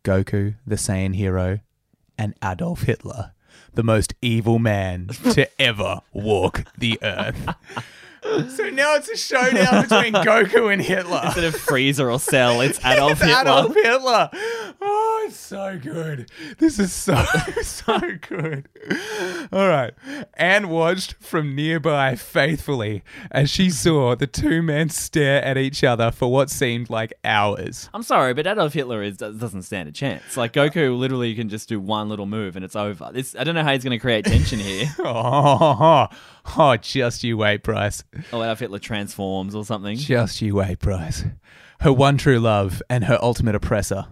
Goku, 0.07 0.55
the 0.64 0.77
Saiyan 0.77 1.16
hero, 1.16 1.59
and 2.16 2.35
Adolf 2.42 2.83
Hitler, 2.83 3.33
the 3.75 3.83
most 3.83 4.14
evil 4.23 4.61
man 4.61 5.09
to 5.33 5.49
ever 5.61 6.01
walk 6.12 6.62
the 6.79 6.97
earth. 7.03 7.49
So 8.49 8.71
now 8.71 8.95
it's 8.97 9.09
a 9.09 9.17
showdown 9.17 9.83
between 9.83 10.12
Goku 10.25 10.73
and 10.73 10.83
Hitler. 10.83 11.21
Instead 11.25 11.45
of 11.45 11.55
Frieza 11.55 12.11
or 12.12 12.19
Cell, 12.19 12.61
it's 12.61 12.79
Adolf 12.85 13.12
It's 13.12 13.23
Hitler. 13.23 13.41
Adolf 13.41 13.75
Hitler. 13.75 14.31
Oh 14.81 15.25
It's 15.27 15.39
so 15.39 15.79
good. 15.83 16.31
This 16.59 16.79
is 16.79 16.93
so 16.93 17.17
so 17.62 17.99
good. 18.29 18.69
All 19.53 19.69
right. 19.69 19.93
Anne 20.35 20.69
watched 20.69 21.15
from 21.15 21.55
nearby 21.55 22.15
faithfully 22.17 23.03
as 23.31 23.49
she 23.51 23.71
saw 23.71 24.15
the 24.15 24.27
two 24.27 24.62
men 24.62 24.89
stare 24.91 25.43
at 25.43 25.57
each 25.57 25.83
other 25.83 26.11
for 26.11 26.31
what 26.31 26.51
seemed 26.51 26.91
like 26.91 27.12
hours. 27.25 27.89
I'm 27.95 28.03
sorry, 28.03 28.35
but 28.35 28.47
Adolf 28.47 28.73
Hitler 28.75 29.03
is, 29.03 29.17
doesn't 29.17 29.62
stand 29.62 29.89
a 29.89 29.93
chance. 29.93 30.37
Like 30.37 30.53
Goku 30.53 30.97
literally 30.97 31.35
can 31.35 31.49
just 31.49 31.69
do 31.69 31.81
one 31.81 32.09
little 32.09 32.27
move 32.27 32.57
and 32.57 32.65
it's 32.65 32.77
over. 32.77 33.11
This 33.12 33.35
I 33.39 33.45
don't 33.45 33.55
know 33.55 33.62
how 33.65 33.73
he's 33.73 33.85
going 33.85 33.97
to 33.97 33.99
create 34.01 34.25
tension 34.25 34.59
here. 34.59 34.87
Oh, 34.99 36.09
oh, 36.59 36.77
just 36.77 37.25
you 37.25 37.37
wait, 37.37 37.63
Bryce. 37.63 38.03
oh, 38.33 38.43
Adolf 38.43 38.61
Hitler 38.61 38.79
transforms 38.79 39.55
or 39.55 39.65
something. 39.65 39.97
Just 39.97 40.41
you 40.43 40.57
wait, 40.57 40.79
Bryce. 40.79 41.25
Her 41.81 41.93
one 41.93 42.17
true 42.19 42.39
love 42.39 42.83
and 42.89 43.05
her 43.05 43.19
ultimate 43.23 43.55
oppressor. 43.55 44.07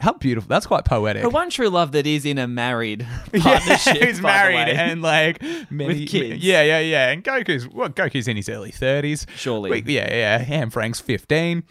How 0.00 0.12
beautiful. 0.12 0.48
That's 0.48 0.66
quite 0.66 0.84
poetic. 0.84 1.22
Her 1.22 1.28
one 1.28 1.50
true 1.50 1.68
love 1.68 1.92
that 1.92 2.06
is 2.06 2.24
in 2.26 2.36
a 2.36 2.48
married 2.48 3.06
partnership. 3.38 3.94
Yeah, 3.96 4.06
he's 4.06 4.20
by 4.20 4.32
the 4.32 4.52
married 4.52 4.54
way. 4.54 4.76
and 4.76 5.02
like 5.02 5.40
many 5.70 6.00
With 6.00 6.08
kids. 6.08 6.44
Yeah, 6.44 6.62
yeah, 6.62 6.80
yeah. 6.80 7.10
And 7.10 7.22
Goku's 7.22 7.68
well, 7.68 7.88
Goku's 7.88 8.26
in 8.26 8.36
his 8.36 8.48
early 8.48 8.72
thirties. 8.72 9.24
Surely. 9.36 9.70
Wait, 9.70 9.86
yeah, 9.86 10.12
yeah. 10.12 10.44
Anne 10.48 10.70
Frank's 10.70 11.00
fifteen. 11.00 11.62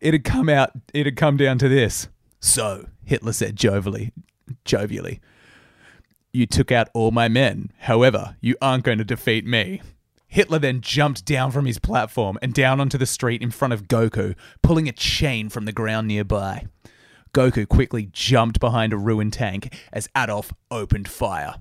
It 0.00 0.14
had 0.14 0.24
come 0.24 0.48
out. 0.48 0.70
It 0.94 1.04
had 1.06 1.16
come 1.16 1.36
down 1.36 1.58
to 1.58 1.68
this. 1.68 2.08
So 2.40 2.86
Hitler 3.04 3.32
said 3.32 3.56
jovially, 3.56 4.12
jovially, 4.64 5.18
"You 6.32 6.46
took 6.46 6.72
out 6.72 6.88
all 6.94 7.10
my 7.10 7.28
men. 7.28 7.72
However, 7.80 8.36
you 8.40 8.56
aren't 8.60 8.84
going 8.84 8.98
to 8.98 9.04
defeat 9.04 9.46
me." 9.46 9.82
Hitler 10.28 10.58
then 10.58 10.80
jumped 10.80 11.26
down 11.26 11.50
from 11.50 11.66
his 11.66 11.78
platform 11.78 12.38
and 12.40 12.54
down 12.54 12.80
onto 12.80 12.96
the 12.96 13.04
street 13.04 13.42
in 13.42 13.50
front 13.50 13.74
of 13.74 13.86
Goku, 13.86 14.34
pulling 14.62 14.88
a 14.88 14.92
chain 14.92 15.50
from 15.50 15.66
the 15.66 15.72
ground 15.72 16.08
nearby. 16.08 16.66
Goku 17.34 17.68
quickly 17.68 18.08
jumped 18.12 18.58
behind 18.58 18.94
a 18.94 18.96
ruined 18.96 19.34
tank 19.34 19.74
as 19.92 20.08
Adolf 20.16 20.54
opened 20.70 21.08
fire. 21.08 21.56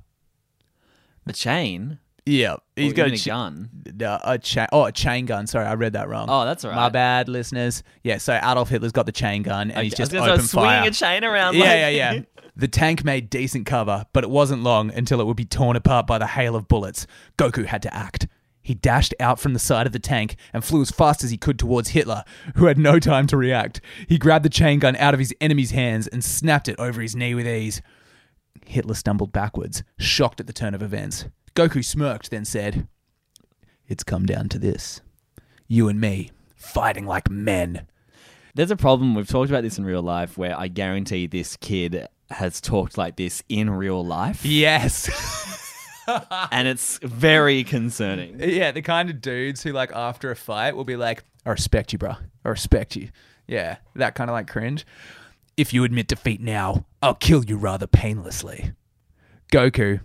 The 1.25 1.33
chain. 1.33 1.99
Yeah, 2.25 2.57
he's 2.75 2.93
got 2.93 3.07
a, 3.11 3.17
gun. 3.17 3.69
uh, 4.03 4.19
a 4.23 4.37
chain. 4.37 4.67
Oh, 4.71 4.85
a 4.85 4.91
chain 4.91 5.25
gun. 5.25 5.47
Sorry, 5.47 5.65
I 5.65 5.73
read 5.73 5.93
that 5.93 6.07
wrong. 6.07 6.27
Oh, 6.29 6.45
that's 6.45 6.63
all 6.63 6.71
My 6.71 6.89
bad, 6.89 7.27
listeners. 7.27 7.81
Yeah, 8.03 8.19
so 8.19 8.33
Adolf 8.35 8.69
Hitler's 8.69 8.91
got 8.91 9.07
the 9.07 9.11
chain 9.11 9.41
gun 9.41 9.71
and 9.71 9.83
he's 9.83 9.95
just 9.95 10.13
open 10.13 10.39
swinging 10.41 10.69
fire. 10.69 10.87
a 10.87 10.91
chain 10.91 11.23
around. 11.23 11.55
yeah, 11.55 11.61
like- 11.63 11.71
yeah, 11.71 11.89
yeah. 11.89 12.21
The 12.57 12.67
tank 12.67 13.05
made 13.05 13.29
decent 13.29 13.65
cover, 13.65 14.05
but 14.11 14.25
it 14.25 14.29
wasn't 14.29 14.61
long 14.61 14.91
until 14.91 15.21
it 15.21 15.25
would 15.25 15.37
be 15.37 15.45
torn 15.45 15.77
apart 15.77 16.05
by 16.05 16.17
the 16.17 16.27
hail 16.27 16.55
of 16.55 16.67
bullets. 16.67 17.07
Goku 17.37 17.65
had 17.65 17.81
to 17.83 17.93
act. 17.93 18.27
He 18.61 18.73
dashed 18.75 19.15
out 19.21 19.39
from 19.39 19.53
the 19.53 19.59
side 19.59 19.87
of 19.87 19.93
the 19.93 19.99
tank 19.99 20.35
and 20.53 20.63
flew 20.63 20.81
as 20.81 20.91
fast 20.91 21.23
as 21.23 21.31
he 21.31 21.37
could 21.37 21.57
towards 21.57 21.89
Hitler, 21.89 22.23
who 22.55 22.65
had 22.65 22.77
no 22.77 22.99
time 22.99 23.25
to 23.27 23.37
react. 23.37 23.79
He 24.07 24.17
grabbed 24.19 24.43
the 24.45 24.49
chain 24.49 24.79
gun 24.79 24.97
out 24.97 25.13
of 25.13 25.19
his 25.19 25.33
enemy's 25.39 25.71
hands 25.71 26.07
and 26.07 26.23
snapped 26.23 26.67
it 26.67 26.75
over 26.77 27.01
his 27.01 27.15
knee 27.15 27.33
with 27.33 27.47
ease. 27.47 27.81
Hitler 28.65 28.95
stumbled 28.95 29.31
backwards, 29.31 29.81
shocked 29.97 30.39
at 30.41 30.45
the 30.45 30.53
turn 30.53 30.75
of 30.75 30.83
events. 30.83 31.25
Goku 31.55 31.83
smirked, 31.83 32.31
then 32.31 32.45
said, 32.45 32.87
It's 33.87 34.03
come 34.03 34.25
down 34.25 34.49
to 34.49 34.59
this. 34.59 35.01
You 35.67 35.87
and 35.89 35.99
me, 35.99 36.31
fighting 36.55 37.05
like 37.05 37.29
men. 37.29 37.87
There's 38.55 38.71
a 38.71 38.75
problem. 38.75 39.15
We've 39.15 39.27
talked 39.27 39.49
about 39.49 39.63
this 39.63 39.77
in 39.77 39.85
real 39.85 40.01
life 40.01 40.37
where 40.37 40.57
I 40.57 40.67
guarantee 40.67 41.27
this 41.27 41.55
kid 41.57 42.07
has 42.29 42.59
talked 42.61 42.97
like 42.97 43.15
this 43.15 43.43
in 43.49 43.69
real 43.69 44.05
life. 44.05 44.45
Yes. 44.45 45.09
And 46.51 46.67
it's 46.67 46.97
very 47.03 47.63
concerning. 47.63 48.37
yeah, 48.39 48.71
the 48.71 48.81
kind 48.81 49.09
of 49.09 49.21
dudes 49.21 49.63
who, 49.63 49.71
like, 49.71 49.93
after 49.93 50.31
a 50.31 50.35
fight 50.35 50.75
will 50.75 50.83
be 50.83 50.97
like, 50.97 51.23
I 51.45 51.51
respect 51.51 51.93
you, 51.93 51.99
bro. 51.99 52.15
I 52.43 52.49
respect 52.49 52.95
you. 52.95 53.09
Yeah, 53.47 53.77
that 53.95 54.15
kind 54.15 54.29
of 54.29 54.33
like 54.33 54.47
cringe. 54.47 54.85
If 55.55 55.73
you 55.73 55.83
admit 55.83 56.07
defeat 56.07 56.41
now, 56.41 56.85
I'll 57.01 57.15
kill 57.15 57.45
you 57.45 57.55
rather 57.55 57.87
painlessly. 57.87 58.73
Goku 59.53 60.01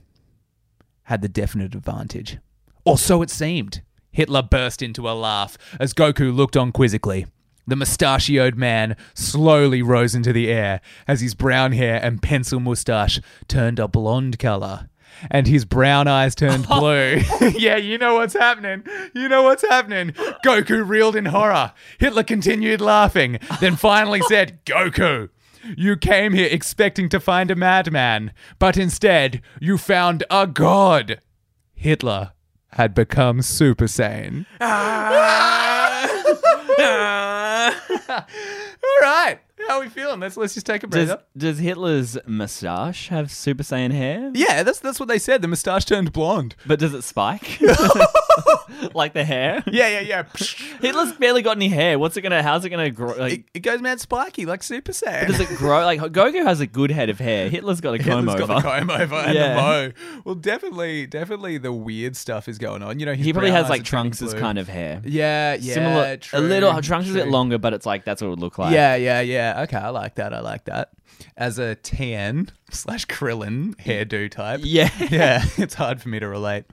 had 1.07 1.23
the 1.23 1.29
definite 1.29 1.75
advantage. 1.75 2.39
Or 2.85 2.99
so 2.99 3.23
it 3.23 3.31
seemed. 3.31 3.83
Hitler 4.13 4.43
burst 4.43 4.83
into 4.83 5.09
a 5.09 5.13
laugh 5.13 5.59
as 5.79 5.93
Goku 5.93 6.35
looked 6.35 6.57
on 6.57 6.73
quizzically. 6.73 7.27
The 7.67 7.77
mustachioed 7.77 8.57
man 8.57 8.97
slowly 9.15 9.83
rose 9.83 10.15
into 10.15 10.33
the 10.33 10.49
air 10.49 10.81
as 11.09 11.21
his 11.21 11.35
brown 11.35 11.73
hair 11.73 12.01
and 12.03 12.23
pencil 12.23 12.61
mustache 12.61 13.21
turned 13.49 13.81
a 13.81 13.89
blonde 13.89 14.39
color. 14.39 14.89
And 15.31 15.47
his 15.47 15.65
brown 15.65 16.07
eyes 16.07 16.35
turned 16.35 16.69
blue. 16.69 17.21
yeah, 17.57 17.77
you 17.77 17.99
know 17.99 18.15
what's 18.15 18.35
happening. 18.35 18.85
You 19.15 19.29
know 19.29 19.43
what's 19.43 19.67
happening. 19.69 20.13
Goku 20.45 20.87
reeled 20.87 21.17
in 21.17 21.27
horror. 21.27 21.73
Hitler 21.99 22.23
continued 22.23 22.81
laughing, 22.81 23.39
then 23.61 23.77
finally 23.77 24.21
said, 24.23 24.65
Goku, 24.65 25.31
you 25.77 25.97
came 25.97 26.33
here 26.33 26.49
expecting 26.51 27.09
to 27.09 27.21
find 27.21 27.51
a 27.51 27.57
madman, 27.57 28.33
but 28.59 28.77
instead 28.77 29.43
you 29.61 29.79
found 29.79 30.25
a 30.31 30.47
god. 30.47 31.21
Hitler 31.75 32.33
had 32.73 32.95
become 32.95 33.43
Super 33.43 33.87
Saiyan. 33.87 34.47
Ah. 36.79 37.75
All 38.09 39.03
right. 39.03 39.39
How 39.67 39.79
are 39.79 39.81
we 39.81 39.89
feeling? 39.89 40.21
Let's 40.21 40.37
let's 40.37 40.55
just 40.55 40.67
take 40.67 40.85
a 40.85 40.87
Does, 40.87 41.13
does 41.37 41.59
Hitler's 41.59 42.19
moustache 42.27 43.09
have 43.09 43.31
Super 43.31 43.63
Saiyan 43.63 43.93
hair? 43.93 44.31
Yeah, 44.35 44.63
that's 44.63 44.79
that's 44.81 45.01
what 45.01 45.09
they 45.09 45.19
said. 45.19 45.43
The 45.43 45.49
moustache 45.49 45.85
turned 45.85 46.13
blonde. 46.13 46.55
But 46.67 46.79
does 46.79 46.95
it 46.95 47.03
spike? 47.03 47.59
like 48.95 49.13
the 49.13 49.25
hair? 49.25 49.63
Yeah, 49.67 49.89
yeah, 49.89 50.01
yeah. 50.01 50.23
Hitler's 50.81 51.13
barely 51.13 51.43
got 51.43 51.57
any 51.57 51.69
hair. 51.69 51.99
What's 51.99 52.17
it 52.17 52.23
gonna? 52.23 52.43
How's 52.43 52.65
it 52.65 52.71
gonna 52.71 52.91
grow? 52.91 53.15
Like, 53.15 53.33
it, 53.33 53.45
it 53.55 53.61
goes 53.61 53.81
mad 53.81 54.01
spiky 54.01 54.47
like 54.47 54.63
Super 54.63 54.93
Saiyan. 54.93 55.27
does 55.29 55.41
it 55.41 55.49
grow? 55.57 55.85
Like 55.85 56.01
Goku 56.01 56.45
has 56.45 56.61
a 56.61 56.67
good 56.67 56.91
head 56.91 57.09
of 57.11 57.19
hair. 57.19 57.49
Hitler's 57.51 57.81
got 57.81 57.95
a 57.95 57.99
comb 57.99 58.27
Hitler's 58.27 58.43
over. 58.43 58.47
got 58.55 58.63
the 58.63 58.69
comb 58.69 58.91
over 58.91 59.15
and 59.15 59.35
Yeah. 59.35 59.49
the 59.55 59.61
mow. 59.61 59.93
Well, 60.25 60.35
definitely, 60.35 61.07
definitely 61.07 61.59
the 61.59 61.73
weird 61.73 62.17
stuff 62.17 62.49
is 62.49 62.59
going 62.59 62.83
on. 62.83 63.01
You 63.01 63.07
know, 63.07 63.15
he 63.15 63.33
probably 63.33 63.51
has 63.51 63.69
like 63.69 63.85
Trunks' 63.85 64.35
kind 64.35 64.59
of 64.59 64.69
hair. 64.69 65.03
Yeah, 65.05 65.55
yeah, 65.55 65.75
Similar, 65.75 66.17
true, 66.19 66.39
a 66.39 66.41
little. 66.41 66.83
Trunks 66.83 67.09
is 67.09 67.15
a 67.15 67.19
bit 67.19 67.29
longer, 67.29 67.59
but 67.59 67.73
it's 67.73 67.87
like 67.87 68.05
that's 68.05 68.21
what 68.23 68.29
it 68.29 68.31
would 68.31 68.41
look 68.41 68.59
like. 68.59 68.73
Yeah, 68.73 68.97
yeah, 68.97 69.21
yeah. 69.21 69.63
Okay, 69.63 69.77
I 69.79 69.89
like 69.91 70.17
that. 70.17 70.33
I 70.35 70.41
like 70.41 70.65
that. 70.65 70.91
As 71.37 71.59
a 71.59 71.75
Tien 71.77 72.51
slash 72.71 73.07
Krillin 73.07 73.75
hairdo 73.77 74.31
type. 74.31 74.61
Yeah. 74.63 74.91
yeah, 75.11 75.45
it's 75.57 75.75
hard 75.75 76.01
for 76.03 76.09
me 76.11 76.19
to 76.19 76.29
relate. 76.29 76.65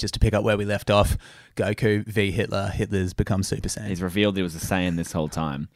Just 0.00 0.14
to 0.14 0.20
pick 0.20 0.32
up 0.32 0.42
where 0.42 0.56
we 0.56 0.64
left 0.64 0.90
off, 0.90 1.18
Goku 1.56 2.06
v 2.06 2.30
Hitler. 2.30 2.68
Hitler's 2.68 3.12
become 3.12 3.42
Super 3.42 3.68
Saiyan. 3.68 3.88
He's 3.88 4.00
revealed 4.00 4.34
he 4.34 4.42
was 4.42 4.56
a 4.56 4.58
Saiyan 4.58 4.96
this 4.96 5.12
whole 5.12 5.28
time. 5.28 5.68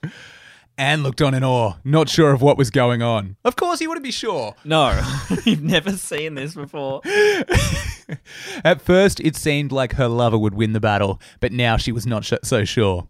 Anne 0.78 1.02
looked 1.02 1.20
on 1.20 1.34
in 1.34 1.44
awe, 1.44 1.74
not 1.84 2.08
sure 2.08 2.32
of 2.32 2.40
what 2.40 2.56
was 2.56 2.70
going 2.70 3.02
on. 3.02 3.36
Of 3.44 3.54
course, 3.54 3.80
he 3.80 3.86
wouldn't 3.86 4.02
be 4.02 4.10
sure. 4.10 4.54
No, 4.64 4.98
you've 5.44 5.62
never 5.62 5.92
seen 5.92 6.34
this 6.36 6.54
before. 6.54 7.02
At 8.64 8.80
first, 8.80 9.20
it 9.20 9.36
seemed 9.36 9.70
like 9.72 9.92
her 9.92 10.08
lover 10.08 10.38
would 10.38 10.54
win 10.54 10.72
the 10.72 10.80
battle, 10.80 11.20
but 11.38 11.52
now 11.52 11.76
she 11.76 11.92
was 11.92 12.06
not 12.06 12.24
sh- 12.24 12.32
so 12.42 12.64
sure. 12.64 13.06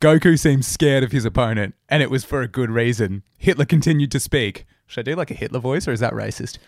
Goku 0.00 0.36
seemed 0.38 0.64
scared 0.66 1.04
of 1.04 1.12
his 1.12 1.24
opponent, 1.24 1.74
and 1.88 2.02
it 2.02 2.10
was 2.10 2.24
for 2.24 2.42
a 2.42 2.48
good 2.48 2.70
reason. 2.70 3.22
Hitler 3.38 3.64
continued 3.64 4.10
to 4.10 4.20
speak. 4.20 4.66
Should 4.86 5.08
I 5.08 5.10
do 5.12 5.16
like 5.16 5.30
a 5.30 5.34
Hitler 5.34 5.60
voice, 5.60 5.86
or 5.88 5.92
is 5.92 6.00
that 6.00 6.12
racist? 6.12 6.58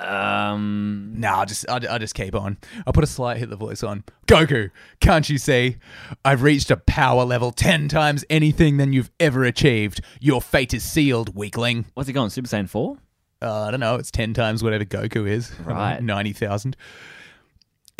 Um, 0.00 0.89
No, 1.20 1.28
I'll 1.34 1.46
just 1.46 1.68
I'll, 1.68 1.86
I'll 1.88 1.98
just 1.98 2.14
keep 2.14 2.34
on. 2.34 2.56
I'll 2.86 2.92
put 2.94 3.04
a 3.04 3.06
slight 3.06 3.36
Hitler 3.36 3.56
voice 3.56 3.82
on. 3.82 4.04
Goku, 4.26 4.70
can't 5.00 5.28
you 5.28 5.36
see? 5.36 5.76
I've 6.24 6.42
reached 6.42 6.70
a 6.70 6.76
power 6.78 7.24
level 7.24 7.50
ten 7.52 7.88
times 7.88 8.24
anything 8.30 8.78
than 8.78 8.92
you've 8.94 9.10
ever 9.20 9.44
achieved. 9.44 10.00
Your 10.20 10.40
fate 10.40 10.72
is 10.72 10.82
sealed, 10.82 11.36
weakling. 11.36 11.84
what's 11.94 12.06
he 12.06 12.12
going? 12.14 12.30
Super 12.30 12.48
Saiyan 12.48 12.68
four? 12.70 12.96
Uh, 13.42 13.62
I 13.64 13.70
don't 13.70 13.80
know. 13.80 13.96
It's 13.96 14.10
ten 14.10 14.32
times 14.34 14.62
whatever 14.64 14.84
Goku 14.84 15.28
is. 15.28 15.52
I 15.66 15.70
Right. 15.70 16.02
ninety 16.02 16.32
thousand. 16.32 16.76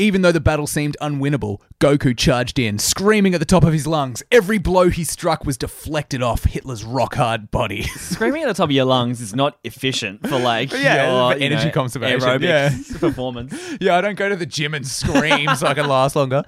Even 0.01 0.23
though 0.23 0.33
the 0.33 0.41
battle 0.41 0.67
seemed 0.67 0.97
unwinnable, 1.03 1.61
Goku 1.79 2.17
charged 2.17 2.59
in, 2.59 2.79
screaming 2.79 3.35
at 3.35 3.39
the 3.39 3.45
top 3.45 3.65
of 3.65 3.75
his 3.75 3.87
lungs. 3.87 4.23
Every 4.33 4.57
blow 4.57 4.89
he 4.89 5.05
struck 5.05 5.45
was 5.45 5.59
deflected 5.59 6.23
off 6.23 6.45
Hitler's 6.45 6.85
rock 6.85 7.17
hard 7.17 7.51
body. 7.51 7.83
Screaming 7.97 8.43
at 8.43 8.49
the 8.49 8.55
top 8.55 8.71
of 8.71 8.73
your 8.73 8.87
lungs 8.87 9.21
is 9.21 9.35
not 9.35 9.59
efficient 9.63 10.27
for 10.27 10.39
like 10.39 10.73
Yeah, 10.73 11.11
your, 11.11 11.33
for 11.33 11.39
you 11.39 11.45
energy 11.45 11.67
know, 11.67 11.73
conservation, 11.73 12.21
aerobic 12.21 12.43
yeah. 12.43 12.71
performance. 12.99 13.55
yeah, 13.79 13.95
I 13.95 14.01
don't 14.01 14.15
go 14.17 14.31
to 14.31 14.37
the 14.37 14.47
gym 14.47 14.73
and 14.73 14.87
scream 14.87 15.55
so 15.55 15.67
I 15.67 15.75
can 15.75 15.87
last 15.87 16.17
longer. 16.17 16.45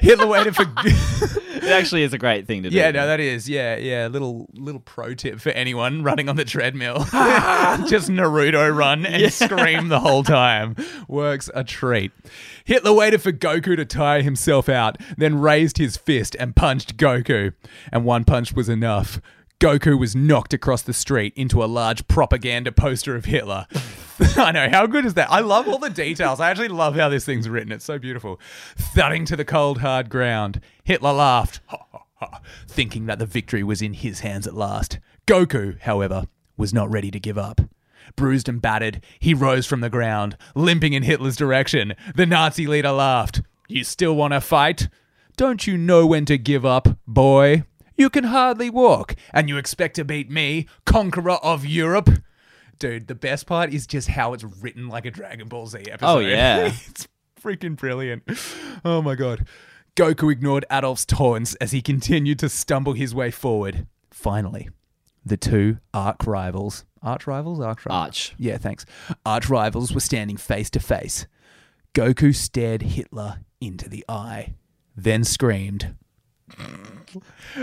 Hitler 0.00 0.28
waited 0.28 0.54
for. 0.54 0.64
It 1.62 1.70
actually 1.70 2.02
is 2.02 2.12
a 2.12 2.18
great 2.18 2.46
thing 2.46 2.62
to 2.64 2.70
do. 2.70 2.76
Yeah, 2.76 2.90
no, 2.90 3.06
that 3.06 3.20
is. 3.20 3.48
Yeah, 3.48 3.76
yeah. 3.76 4.08
Little 4.08 4.48
little 4.54 4.80
pro 4.80 5.14
tip 5.14 5.40
for 5.40 5.50
anyone 5.50 6.02
running 6.02 6.28
on 6.28 6.36
the 6.36 6.44
treadmill. 6.44 6.98
Just 7.88 8.08
Naruto 8.08 8.74
run 8.74 9.06
and 9.06 9.32
scream 9.32 9.88
the 9.88 10.00
whole 10.00 10.24
time. 10.24 10.76
Works 11.08 11.50
a 11.54 11.64
treat. 11.64 12.12
Hitler 12.64 12.92
waited 12.92 13.22
for 13.22 13.32
Goku 13.32 13.76
to 13.76 13.84
tire 13.84 14.22
himself 14.22 14.68
out, 14.68 14.98
then 15.16 15.40
raised 15.40 15.78
his 15.78 15.96
fist 15.96 16.36
and 16.38 16.54
punched 16.54 16.96
Goku. 16.96 17.54
And 17.90 18.04
one 18.04 18.24
punch 18.24 18.52
was 18.52 18.68
enough. 18.68 19.20
Goku 19.62 19.96
was 19.96 20.16
knocked 20.16 20.52
across 20.52 20.82
the 20.82 20.92
street 20.92 21.32
into 21.36 21.62
a 21.62 21.66
large 21.66 22.08
propaganda 22.08 22.72
poster 22.72 23.14
of 23.14 23.26
Hitler. 23.26 23.68
I 24.36 24.50
know, 24.50 24.68
how 24.68 24.88
good 24.88 25.04
is 25.04 25.14
that? 25.14 25.30
I 25.30 25.38
love 25.38 25.68
all 25.68 25.78
the 25.78 25.88
details. 25.88 26.40
I 26.40 26.50
actually 26.50 26.66
love 26.66 26.96
how 26.96 27.08
this 27.08 27.24
thing's 27.24 27.48
written. 27.48 27.70
It's 27.70 27.84
so 27.84 27.96
beautiful. 27.96 28.40
Thudding 28.76 29.24
to 29.26 29.36
the 29.36 29.44
cold, 29.44 29.78
hard 29.78 30.10
ground, 30.10 30.60
Hitler 30.82 31.12
laughed, 31.12 31.60
ha, 31.66 31.78
ha, 31.92 32.02
ha, 32.16 32.40
thinking 32.66 33.06
that 33.06 33.20
the 33.20 33.24
victory 33.24 33.62
was 33.62 33.80
in 33.80 33.94
his 33.94 34.18
hands 34.18 34.48
at 34.48 34.56
last. 34.56 34.98
Goku, 35.28 35.78
however, 35.82 36.24
was 36.56 36.74
not 36.74 36.90
ready 36.90 37.12
to 37.12 37.20
give 37.20 37.38
up. 37.38 37.60
Bruised 38.16 38.48
and 38.48 38.60
battered, 38.60 39.00
he 39.20 39.32
rose 39.32 39.64
from 39.64 39.80
the 39.80 39.88
ground, 39.88 40.36
limping 40.56 40.92
in 40.92 41.04
Hitler's 41.04 41.36
direction. 41.36 41.94
The 42.16 42.26
Nazi 42.26 42.66
leader 42.66 42.90
laughed. 42.90 43.42
You 43.68 43.84
still 43.84 44.16
want 44.16 44.32
to 44.32 44.40
fight? 44.40 44.88
Don't 45.36 45.68
you 45.68 45.78
know 45.78 46.04
when 46.04 46.24
to 46.24 46.36
give 46.36 46.66
up, 46.66 46.98
boy? 47.06 47.62
You 47.96 48.10
can 48.10 48.24
hardly 48.24 48.70
walk, 48.70 49.14
and 49.32 49.48
you 49.48 49.56
expect 49.56 49.96
to 49.96 50.04
beat 50.04 50.30
me, 50.30 50.66
conqueror 50.84 51.32
of 51.42 51.64
Europe? 51.64 52.10
Dude, 52.78 53.06
the 53.06 53.14
best 53.14 53.46
part 53.46 53.72
is 53.72 53.86
just 53.86 54.08
how 54.08 54.32
it's 54.32 54.44
written 54.44 54.88
like 54.88 55.06
a 55.06 55.10
Dragon 55.10 55.48
Ball 55.48 55.66
Z 55.66 55.78
episode. 55.90 56.06
Oh, 56.06 56.18
yeah. 56.18 56.66
it's 56.88 57.06
freaking 57.40 57.76
brilliant. 57.76 58.22
Oh 58.84 59.02
my 59.02 59.14
god. 59.14 59.46
Goku 59.94 60.32
ignored 60.32 60.64
Adolf's 60.70 61.04
taunts 61.04 61.54
as 61.56 61.72
he 61.72 61.82
continued 61.82 62.38
to 62.38 62.48
stumble 62.48 62.94
his 62.94 63.14
way 63.14 63.30
forward. 63.30 63.86
Finally, 64.10 64.70
the 65.24 65.36
two 65.36 65.78
arch 65.92 66.24
rivals, 66.24 66.84
arch 67.02 67.26
rivals, 67.26 67.60
arch 67.60 67.84
rivals, 67.84 68.06
Arch. 68.06 68.34
yeah, 68.38 68.56
thanks. 68.56 68.86
Arch 69.26 69.48
rivals 69.50 69.92
were 69.92 70.00
standing 70.00 70.36
face 70.36 70.70
to 70.70 70.80
face. 70.80 71.26
Goku 71.94 72.34
stared 72.34 72.82
Hitler 72.82 73.40
into 73.60 73.88
the 73.88 74.04
eye, 74.08 74.54
then 74.96 75.24
screamed, 75.24 75.94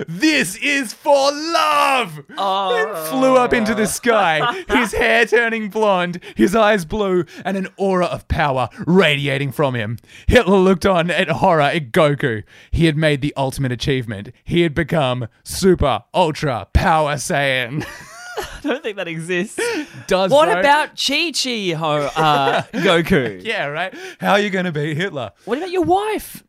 This 0.07 0.55
is 0.57 0.93
for 0.93 1.31
love! 1.31 2.19
And 2.37 3.07
flew 3.07 3.37
up 3.37 3.53
into 3.53 3.73
the 3.73 3.87
sky, 3.87 4.63
his 4.69 4.91
hair 4.99 5.25
turning 5.25 5.69
blonde, 5.69 6.19
his 6.35 6.55
eyes 6.55 6.85
blue, 6.85 7.25
and 7.43 7.57
an 7.57 7.67
aura 7.77 8.05
of 8.05 8.27
power 8.27 8.69
radiating 8.85 9.51
from 9.51 9.75
him. 9.75 9.97
Hitler 10.27 10.57
looked 10.57 10.85
on 10.85 11.09
at 11.09 11.29
horror 11.29 11.61
at 11.61 11.91
Goku. 11.91 12.43
He 12.71 12.85
had 12.85 12.97
made 12.97 13.21
the 13.21 13.33
ultimate 13.35 13.71
achievement. 13.71 14.29
He 14.43 14.61
had 14.61 14.75
become 14.75 15.27
Super 15.43 16.03
Ultra 16.13 16.67
Power 16.73 17.15
Saiyan. 17.15 17.85
I 18.39 18.59
don't 18.63 18.83
think 18.83 18.97
that 18.97 19.07
exists. 19.07 19.59
Does 20.07 20.31
What 20.31 20.49
bro. 20.49 20.59
about 20.59 20.89
Chi 20.95 21.31
Chi 21.31 21.71
Ho 21.73 22.09
uh, 22.15 22.61
Goku? 22.73 23.43
Yeah, 23.49 23.65
right? 23.67 23.93
How 24.19 24.31
are 24.31 24.39
you 24.39 24.49
going 24.49 24.65
to 24.65 24.71
beat 24.71 24.97
Hitler? 24.97 25.31
What 25.45 25.57
about 25.57 25.71
your 25.71 25.83
wife? 25.83 26.43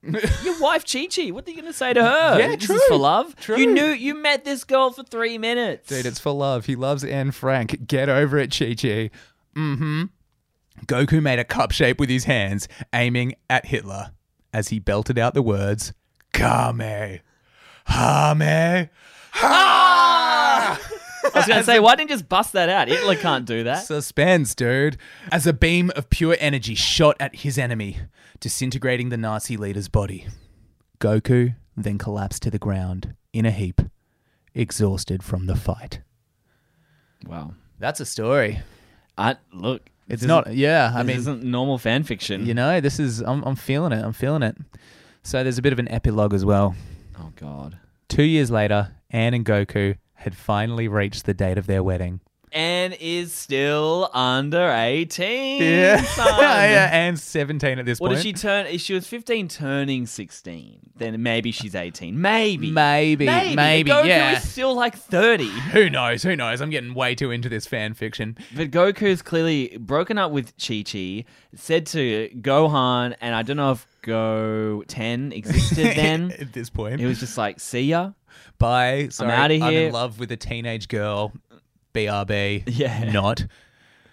Your 0.44 0.60
wife 0.60 0.84
Chi 0.90 1.06
Chi. 1.06 1.30
What 1.30 1.46
are 1.46 1.50
you 1.50 1.56
going 1.56 1.72
to 1.72 1.72
say 1.72 1.92
to 1.92 2.02
her? 2.02 2.38
Yeah, 2.38 2.48
this 2.56 2.66
true. 2.66 2.76
is 2.76 2.82
for 2.84 2.96
love. 2.96 3.36
True. 3.36 3.56
You 3.58 3.72
knew 3.72 3.86
you 3.86 4.14
met 4.14 4.44
this 4.44 4.64
girl 4.64 4.90
for 4.90 5.02
three 5.02 5.38
minutes. 5.38 5.88
Dude, 5.88 6.06
it's 6.06 6.18
for 6.18 6.32
love. 6.32 6.66
He 6.66 6.76
loves 6.76 7.04
Anne 7.04 7.30
Frank. 7.30 7.86
Get 7.86 8.08
over 8.08 8.38
it, 8.38 8.50
Chi 8.56 8.74
Chi. 8.74 9.10
Mm-hmm. 9.56 10.04
Goku 10.86 11.20
made 11.22 11.38
a 11.38 11.44
cup 11.44 11.72
shape 11.72 12.00
with 12.00 12.08
his 12.08 12.24
hands, 12.24 12.68
aiming 12.94 13.34
at 13.48 13.66
Hitler 13.66 14.12
as 14.52 14.68
he 14.68 14.78
belted 14.78 15.18
out 15.18 15.34
the 15.34 15.42
words, 15.42 15.92
Kame. 16.32 17.20
Hame. 17.86 18.88
Ha! 19.32 19.89
I 21.24 21.30
was 21.38 21.46
going 21.46 21.58
to 21.60 21.64
say, 21.64 21.78
why 21.80 21.96
didn't 21.96 22.10
you 22.10 22.16
just 22.16 22.28
bust 22.28 22.52
that 22.54 22.68
out? 22.68 22.88
Hitler 22.88 23.16
can't 23.16 23.44
do 23.44 23.64
that. 23.64 23.84
Suspense, 23.86 24.54
dude. 24.54 24.96
As 25.30 25.46
a 25.46 25.52
beam 25.52 25.90
of 25.96 26.10
pure 26.10 26.36
energy 26.40 26.74
shot 26.74 27.16
at 27.20 27.36
his 27.36 27.58
enemy, 27.58 27.98
disintegrating 28.40 29.08
the 29.10 29.16
Nazi 29.16 29.56
leader's 29.56 29.88
body. 29.88 30.26
Goku 30.98 31.54
then 31.76 31.98
collapsed 31.98 32.42
to 32.42 32.50
the 32.50 32.58
ground 32.58 33.14
in 33.32 33.46
a 33.46 33.50
heap, 33.50 33.80
exhausted 34.54 35.22
from 35.22 35.46
the 35.46 35.56
fight. 35.56 36.00
Wow. 37.26 37.54
That's 37.78 38.00
a 38.00 38.06
story. 38.06 38.60
I 39.16 39.36
look. 39.52 39.82
It's 40.08 40.22
not, 40.24 40.52
yeah. 40.54 40.92
I 40.94 41.02
This 41.02 41.06
mean, 41.08 41.16
isn't 41.18 41.42
normal 41.44 41.78
fan 41.78 42.02
fiction. 42.02 42.44
you 42.44 42.52
know, 42.54 42.80
this 42.80 42.98
is, 42.98 43.20
I'm, 43.20 43.42
I'm 43.44 43.54
feeling 43.56 43.92
it. 43.92 44.04
I'm 44.04 44.12
feeling 44.12 44.42
it. 44.42 44.56
So 45.22 45.42
there's 45.44 45.58
a 45.58 45.62
bit 45.62 45.72
of 45.72 45.78
an 45.78 45.88
epilogue 45.88 46.34
as 46.34 46.44
well. 46.44 46.74
oh 47.18 47.32
God. 47.36 47.78
Two 48.08 48.24
years 48.24 48.50
later, 48.50 48.90
Anne 49.10 49.34
and 49.34 49.44
Goku 49.44 49.96
had 50.20 50.36
finally 50.36 50.86
reached 50.86 51.24
the 51.24 51.32
date 51.32 51.56
of 51.56 51.66
their 51.66 51.82
wedding. 51.82 52.20
Anne 52.52 52.92
is 52.94 53.32
still 53.32 54.10
under 54.12 54.70
eighteen. 54.70 55.62
Yeah. 55.62 56.04
yeah, 56.16 56.88
Anne's 56.92 57.22
17 57.22 57.78
at 57.78 57.84
this 57.86 58.00
What 58.00 58.08
point. 58.08 58.18
did 58.18 58.22
she 58.22 58.32
turn? 58.32 58.66
If 58.66 58.80
she 58.80 58.94
was 58.94 59.06
fifteen, 59.06 59.46
turning 59.48 60.06
sixteen, 60.06 60.80
then 60.96 61.22
maybe 61.22 61.52
she's 61.52 61.74
eighteen. 61.74 62.20
Maybe. 62.20 62.70
Maybe, 62.70 63.26
Maybe. 63.26 63.54
maybe, 63.56 63.90
Goku 63.90 64.06
yeah. 64.06 64.36
is 64.38 64.48
still 64.48 64.74
like 64.74 64.96
thirty. 64.96 65.48
Who 65.48 65.88
knows? 65.90 66.22
Who 66.22 66.34
knows? 66.34 66.60
I'm 66.60 66.70
getting 66.70 66.94
way 66.94 67.14
too 67.14 67.30
into 67.30 67.48
this 67.48 67.66
fan 67.66 67.94
fiction. 67.94 68.36
But 68.56 68.70
Goku's 68.70 69.22
clearly 69.22 69.76
broken 69.78 70.18
up 70.18 70.32
with 70.32 70.52
Chi 70.58 70.82
Chi, 70.82 71.24
said 71.54 71.86
to 71.86 72.28
Gohan, 72.40 73.14
and 73.20 73.34
I 73.34 73.42
don't 73.42 73.56
know 73.58 73.72
if 73.72 73.86
Goten 74.02 75.32
existed 75.32 75.86
then. 75.96 76.32
at 76.32 76.52
this 76.52 76.70
point. 76.70 77.00
it 77.00 77.06
was 77.06 77.20
just 77.20 77.38
like, 77.38 77.60
see 77.60 77.82
ya. 77.82 78.12
Bye. 78.58 79.08
Sorry, 79.10 79.32
I'm 79.32 79.40
out 79.40 79.50
of 79.50 79.56
here. 79.56 79.64
I'm 79.66 79.74
in 79.88 79.92
love 79.92 80.18
with 80.18 80.30
a 80.32 80.36
teenage 80.36 80.88
girl. 80.88 81.32
BRB. 81.92 82.64
Yeah. 82.66 83.10
Not. 83.12 83.46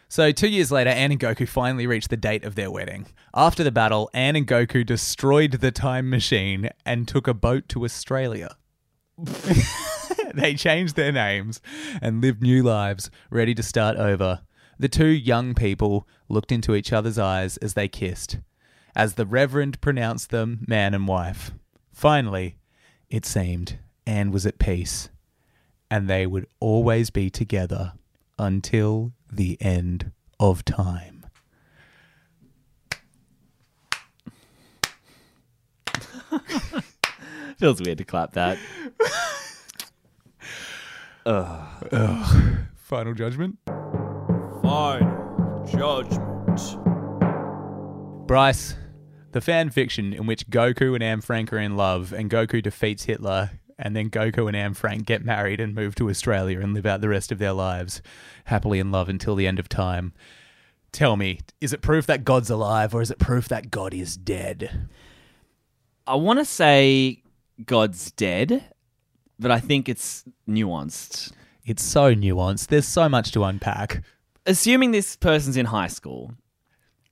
So, 0.10 0.32
two 0.32 0.48
years 0.48 0.72
later, 0.72 0.90
Anne 0.90 1.12
and 1.12 1.20
Goku 1.20 1.48
finally 1.48 1.86
reached 1.86 2.10
the 2.10 2.18
date 2.18 2.46
of 2.46 2.56
their 2.56 2.72
wedding. 2.72 3.08
After 3.34 3.64
the 3.64 3.72
battle, 3.72 4.10
Anne 4.14 4.38
and 4.38 4.48
Goku 4.48 4.86
destroyed 4.86 5.52
the 5.52 5.72
time 5.72 6.10
machine 6.10 6.70
and 6.86 7.08
took 7.08 7.28
a 7.28 7.34
boat 7.34 7.68
to 7.70 7.84
Australia. 7.84 8.56
they 10.34 10.54
changed 10.54 10.96
their 10.96 11.12
names 11.12 11.60
and 12.02 12.22
lived 12.22 12.42
new 12.42 12.64
lives, 12.64 13.12
ready 13.30 13.54
to 13.56 13.64
start 13.64 13.98
over. 13.98 14.42
The 14.80 14.88
two 14.88 15.08
young 15.08 15.56
people 15.56 16.08
looked 16.30 16.52
into 16.52 16.76
each 16.76 16.94
other's 16.94 17.18
eyes 17.18 17.58
as 17.58 17.74
they 17.74 17.88
kissed, 17.88 18.38
as 18.96 19.16
the 19.16 19.26
Reverend 19.26 19.82
pronounced 19.82 20.30
them 20.30 20.64
man 20.68 20.94
and 20.94 21.08
wife. 21.08 21.52
Finally, 21.92 22.58
it 23.10 23.26
seemed 23.26 23.80
Anne 24.06 24.32
was 24.32 24.46
at 24.46 24.60
peace, 24.60 25.10
and 25.90 26.10
they 26.10 26.26
would 26.28 26.48
always 26.60 27.10
be 27.10 27.30
together 27.30 27.94
until 28.38 29.14
the 29.32 29.58
end 29.62 30.12
of 30.40 30.64
time. 30.66 31.26
Feels 37.58 37.82
weird 37.82 37.98
to 37.98 38.04
clap 38.04 38.34
that. 38.34 38.58
Ugh! 41.26 42.58
Final 42.76 43.14
judgment? 43.14 43.58
Final 44.62 45.66
judgment. 45.70 46.18
Bryce, 48.28 48.76
the 49.32 49.42
fan 49.42 49.70
fiction 49.70 50.14
in 50.14 50.26
which 50.26 50.50
Goku 50.50 50.94
and 50.94 51.04
Anne 51.04 51.22
Frank 51.22 51.52
are 51.52 51.58
in 51.58 51.76
love 51.76 52.14
and 52.14 52.30
Goku 52.30 52.62
defeats 52.62 53.04
Hitler 53.06 53.52
and 53.80 53.96
then 53.96 54.10
Goku 54.10 54.48
and 54.48 54.56
Anne 54.56 54.74
Frank 54.74 55.06
get 55.06 55.24
married 55.24 55.60
and 55.60 55.76
move 55.76 55.96
to 55.96 56.10
Australia 56.10 56.60
and 56.60 56.74
live 56.74 56.86
out 56.86 57.02
the 57.02 57.10
rest 57.10 57.32
of 57.32 57.40
their 57.40 57.54
lives 57.54 58.02
happily 58.46 58.80
in 58.80 58.92
love 58.92 59.10
until 59.10 59.36
the 59.36 59.48
end 59.48 59.60
of 59.60 59.70
time. 59.70 60.14
Tell 60.92 61.16
me, 61.16 61.42
is 61.62 61.74
it 61.74 61.82
proof 61.82 62.06
that 62.08 62.24
God's 62.24 62.50
alive 62.50 62.96
or 62.96 63.02
is 63.02 63.12
it 63.12 63.20
proof 63.20 63.48
that 63.50 63.70
God 63.70 63.94
is 63.94 64.18
dead? 64.18 64.90
I 66.08 66.16
want 66.16 66.40
to 66.40 66.46
say 66.46 67.22
God's 67.66 68.12
dead, 68.12 68.64
but 69.38 69.52
I 69.52 69.60
think 69.60 69.90
it's 69.90 70.24
nuanced. 70.48 71.32
It's 71.66 71.84
so 71.84 72.16
nuanced. 72.16 72.68
There's 72.68 72.88
so 72.88 73.10
much 73.10 73.32
to 73.34 73.44
unpack. 73.44 74.04
Assuming 74.46 74.92
this 74.92 75.18
person's 75.18 75.58
in 75.58 75.66
high 75.66 75.90
school, 75.90 76.32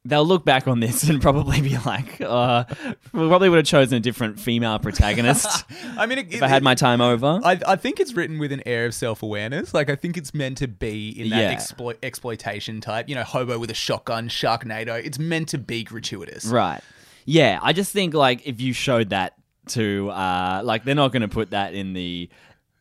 they'll 0.06 0.26
look 0.26 0.46
back 0.46 0.68
on 0.68 0.80
this 0.80 1.04
and 1.10 1.22
probably 1.22 1.62
be 1.62 1.78
like, 1.80 2.22
uh, 2.22 2.64
we 3.12 3.28
probably 3.28 3.50
would 3.50 3.58
have 3.58 3.66
chosen 3.66 3.98
a 3.98 4.00
different 4.00 4.40
female 4.40 4.78
protagonist 4.80 5.66
I 5.98 6.06
mean, 6.06 6.20
it, 6.20 6.34
if 6.34 6.44
I 6.44 6.48
had 6.48 6.62
my 6.64 6.76
time 6.76 7.02
over. 7.02 7.40
I, 7.44 7.60
I 7.68 7.76
think 7.76 8.00
it's 8.00 8.14
written 8.14 8.38
with 8.38 8.52
an 8.52 8.62
air 8.66 8.86
of 8.86 8.94
self 8.94 9.24
awareness. 9.24 9.74
Like, 9.74 9.90
I 9.90 9.96
think 9.96 10.16
it's 10.16 10.34
meant 10.34 10.60
to 10.60 10.68
be 10.68 11.10
in 11.10 11.30
that 11.32 11.40
Yeah. 11.42 11.50
exploit, 11.52 11.98
exploitation 12.04 12.82
type, 12.82 13.10
you 13.10 13.16
know, 13.16 13.24
hobo 13.24 13.58
with 13.58 13.72
a 13.72 13.74
shotgun, 13.76 14.30
Sharknado. 14.30 15.04
It's 15.04 15.18
meant 15.20 15.50
to 15.50 15.58
be 15.58 15.84
gratuitous. 15.84 16.46
Right. 16.46 16.82
Yeah, 17.26 17.60
I 17.62 17.74
just 17.74 17.92
think 17.92 18.14
like 18.14 18.46
if 18.46 18.62
you 18.62 18.72
showed 18.74 19.10
that 19.10 19.34
to 19.70 20.10
uh 20.12 20.62
like 20.64 20.84
they're 20.84 20.94
not 20.94 21.12
going 21.12 21.24
to 21.24 21.28
put 21.28 21.50
that 21.50 21.74
in 21.74 21.94
the 21.94 22.30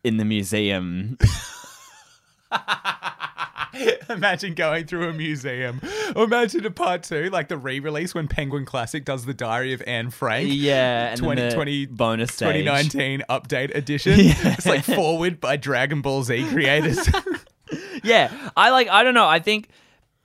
in 0.04 0.18
the 0.18 0.24
museum. 0.26 1.16
Imagine 4.10 4.54
going 4.54 4.86
through 4.86 5.08
a 5.08 5.12
museum. 5.12 5.80
Or 6.14 6.24
imagine 6.24 6.64
a 6.66 6.70
part 6.70 7.02
two, 7.02 7.30
like 7.30 7.48
the 7.48 7.56
re 7.56 7.80
release 7.80 8.14
when 8.14 8.28
Penguin 8.28 8.64
Classic 8.64 9.04
does 9.04 9.24
the 9.24 9.34
Diary 9.34 9.72
of 9.72 9.82
Anne 9.86 10.10
Frank. 10.10 10.48
yeah, 10.50 11.10
and 11.10 11.18
20, 11.18 11.42
the 11.42 11.50
20 11.54 11.86
bonus 11.86 12.32
stage. 12.32 12.64
2019 12.64 13.22
update 13.28 13.74
edition. 13.74 14.18
Yeah. 14.20 14.34
It's 14.54 14.66
like 14.66 14.84
forward 14.84 15.40
by 15.40 15.56
Dragon 15.56 16.00
Ball 16.00 16.22
Z 16.22 16.46
creators. 16.50 17.08
Yeah, 18.04 18.30
I 18.56 18.70
like 18.70 18.88
I 18.88 19.02
don't 19.02 19.14
know, 19.14 19.26
I 19.26 19.38
think 19.40 19.68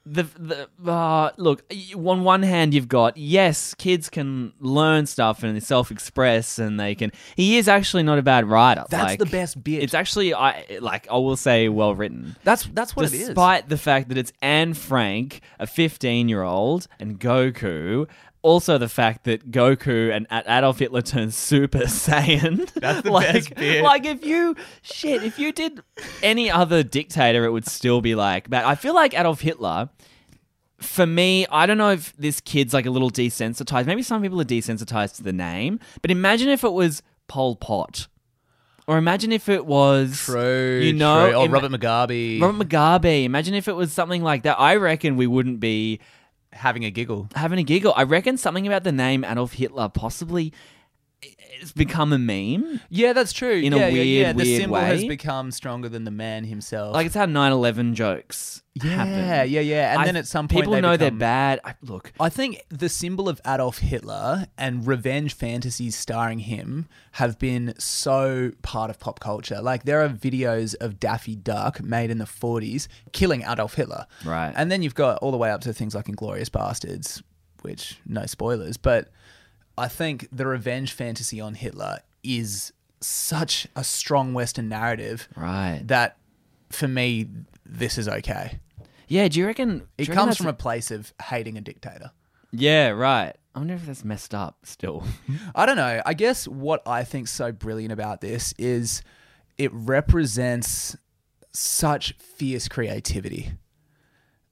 the 0.06 0.24
the 0.24 0.90
uh, 0.92 1.32
look 1.38 1.64
on 1.96 2.24
one 2.24 2.42
hand 2.42 2.74
you've 2.74 2.88
got 2.88 3.16
yes 3.18 3.74
kids 3.76 4.10
can 4.10 4.54
learn 4.60 5.06
stuff 5.06 5.44
and 5.44 5.62
self-express 5.62 6.58
and 6.58 6.80
they 6.80 6.96
can 6.96 7.12
he 7.36 7.58
is 7.58 7.68
actually 7.68 8.04
not 8.04 8.18
a 8.18 8.22
bad 8.22 8.46
writer 8.46 8.86
That's 8.90 9.04
like, 9.04 9.20
the 9.20 9.26
best 9.26 9.64
bit. 9.64 9.84
it's 9.84 9.94
actually 9.94 10.34
i 10.34 10.66
like 10.80 11.08
i 11.10 11.16
will 11.16 11.36
say 11.36 11.70
well 11.70 11.94
written 11.94 12.36
that's 12.44 12.66
that's 12.74 12.96
what 12.96 13.06
it 13.06 13.14
is. 13.14 13.28
despite 13.28 13.70
the 13.70 13.78
fact 13.78 14.10
that 14.10 14.18
it's 14.18 14.32
Anne 14.42 14.74
Frank, 14.74 15.42
a 15.60 15.68
15 15.68 16.30
year 16.30 16.44
old, 16.44 16.88
and 17.00 17.20
Goku, 17.20 18.08
also 18.42 18.78
the 18.78 18.90
fact 18.90 19.26
that 19.26 19.52
Goku 19.52 20.16
and 20.16 20.26
Adolf 20.32 20.80
Hitler 20.80 21.02
turned 21.02 21.34
Super 21.34 21.80
Saiyan. 21.86 22.72
That's 22.74 23.02
the 23.02 23.12
like, 23.12 23.34
best 23.34 23.56
bit. 23.56 23.84
Like 23.84 24.06
if 24.06 24.26
you 24.26 24.56
shit, 24.82 25.24
if 25.24 25.38
you 25.40 25.52
did 25.52 25.82
any 26.24 26.50
other 26.50 26.84
dictator, 26.84 27.46
it 27.46 27.52
would 27.52 27.68
still 27.68 28.02
be 28.02 28.16
like. 28.16 28.50
But 28.50 28.66
I 28.66 28.76
feel 28.76 28.96
like 28.96 29.14
Adolf 29.14 29.42
Hitler. 29.42 29.90
For 30.78 31.06
me, 31.06 31.46
I 31.52 31.66
don't 31.66 31.78
know 31.78 31.90
if 31.92 32.16
this 32.16 32.40
kid's 32.40 32.74
like 32.74 32.86
a 32.86 32.90
little 32.90 33.12
desensitized. 33.12 33.86
Maybe 33.86 34.02
some 34.02 34.22
people 34.22 34.40
are 34.40 34.46
desensitized 34.46 35.18
to 35.18 35.24
the 35.24 35.34
name. 35.34 35.78
But 36.02 36.10
imagine 36.10 36.48
if 36.48 36.64
it 36.64 36.72
was 36.72 37.04
Pol 37.28 37.58
Pot, 37.58 38.08
or 38.88 38.98
imagine 38.98 39.34
if 39.34 39.50
it 39.50 39.66
was 39.66 40.18
True. 40.18 40.80
You 40.82 40.94
know, 40.94 41.28
true. 41.28 41.36
Oh, 41.36 41.44
ima- 41.44 41.54
Robert 41.60 41.72
Mugabe 41.78 42.42
Robert 42.42 42.66
Mugabe. 42.66 43.26
Imagine 43.26 43.56
if 43.56 43.68
it 43.68 43.74
was 43.74 43.92
something 43.92 44.24
like 44.24 44.44
that. 44.44 44.58
I 44.58 44.78
reckon 44.78 45.18
we 45.18 45.28
wouldn't 45.28 45.60
be 45.60 46.00
having 46.52 46.86
a 46.86 46.92
giggle. 46.92 47.30
having 47.36 47.60
a 47.60 47.64
giggle. 47.64 47.94
I 47.96 48.04
reckon 48.04 48.38
something 48.38 48.68
about 48.68 48.84
the 48.84 48.92
name 48.92 49.24
Adolf 49.24 49.54
Hitler 49.54 49.90
possibly 49.90 50.54
it's 51.22 51.74
become 51.74 52.14
a 52.14 52.18
meme. 52.18 52.80
Yeah, 52.90 53.14
that's 53.14 53.34
true. 53.34 53.52
In 53.52 53.74
a 53.74 53.78
yeah, 53.78 53.88
yeah, 53.88 53.94
weird, 53.94 54.08
yeah. 54.08 54.34
The 54.34 54.44
weird 54.44 54.62
symbol 54.62 54.78
has 54.78 55.06
become 55.06 55.52
stronger 55.52 55.90
than 55.90 56.06
the 56.06 56.12
man 56.12 56.44
himself. 56.46 56.94
Like 56.94 57.06
it's 57.08 57.16
how 57.16 57.26
9/11 57.26 57.94
jokes 57.94 58.64
yeah, 58.76 58.90
happen. 58.92 59.14
yeah, 59.14 59.44
yeah. 59.44 59.60
yeah. 59.60 59.92
And 59.92 60.02
I- 60.02 60.06
then 60.06 60.16
at 60.16 60.28
some 60.28 60.48
point, 60.48 60.66
people 60.66 60.82
know 60.82 60.96
they're 60.96 61.12
bad. 61.12 61.60
I, 61.64 61.76
look, 61.82 62.14
I 62.20 62.30
think 62.30 62.64
the 62.70 62.88
symbol 62.90 63.28
of 63.28 63.42
Adolf 63.46 63.80
Hitler 63.80 64.48
and 64.58 64.88
revenge 64.88 65.34
fantasies 65.34 65.96
starring 65.96 66.40
him 66.40 66.88
have 67.14 67.38
been 67.38 67.74
so 67.78 68.52
part 68.62 68.90
of 68.90 69.00
pop 69.00 69.20
culture. 69.20 69.62
Like 69.62 69.84
there 69.84 70.02
are 70.02 70.10
videos 70.10 70.76
of 70.76 71.00
Daffy 71.00 71.36
Duck 71.36 71.82
made 71.82 72.12
in 72.12 72.18
the 72.20 72.26
40s 72.26 72.88
killing 73.12 73.44
Adolf 73.44 73.74
Hitler. 73.74 74.06
Right. 74.24 74.54
And 74.56 74.72
then 74.72 74.82
you've 74.82 74.96
got 74.96 75.18
all 75.18 75.32
the 75.32 75.38
way 75.38 75.52
up 75.52 75.62
to 75.62 75.74
things 75.74 75.96
like 75.96 76.06
Inglourious 76.06 76.50
Basterds, 76.50 77.22
which 77.62 78.00
no 78.06 78.26
spoilers, 78.26 78.78
but 78.78 79.10
I 79.80 79.88
think 79.88 80.28
the 80.32 80.46
revenge 80.46 80.92
fantasy 80.94 81.40
on 81.42 81.56
Hitler 81.56 82.00
is 82.24 82.74
such 83.02 83.68
a 83.76 83.84
strong 83.84 84.34
Western 84.34 84.68
narrative 84.70 85.28
right? 85.36 85.82
that 85.86 86.18
for 86.70 86.88
me 86.88 87.28
this 87.66 87.98
is 87.98 88.08
okay. 88.08 88.60
yeah. 89.08 89.28
Do 89.28 89.40
you 89.40 89.46
reckon 89.48 89.70
do 89.70 89.74
you 89.76 89.82
It 89.98 90.02
reckon 90.10 90.16
comes 90.16 90.26
that's- 90.32 90.38
from 90.38 90.48
a 90.48 90.54
place 90.54 90.92
of 90.92 91.14
hating 91.24 91.58
a 91.58 91.62
dictator. 91.62 92.12
yeah, 92.52 92.90
right? 92.90 93.36
I 93.56 93.60
wonder 93.60 93.74
if 93.74 93.86
that's 93.86 94.06
messed 94.06 94.36
up 94.36 94.58
still. 94.64 95.04
I 95.56 95.66
don't 95.66 95.76
know. 95.76 96.02
I 96.06 96.14
guess 96.14 96.48
what 96.48 96.88
I 96.88 97.04
think's 97.04 97.32
so 97.32 97.52
brilliant 97.52 97.92
about 97.92 98.22
this 98.22 98.54
is 98.60 99.02
it 99.58 99.72
represents 99.74 100.96
such 101.52 102.14
fierce 102.14 102.68
creativity. 102.68 103.52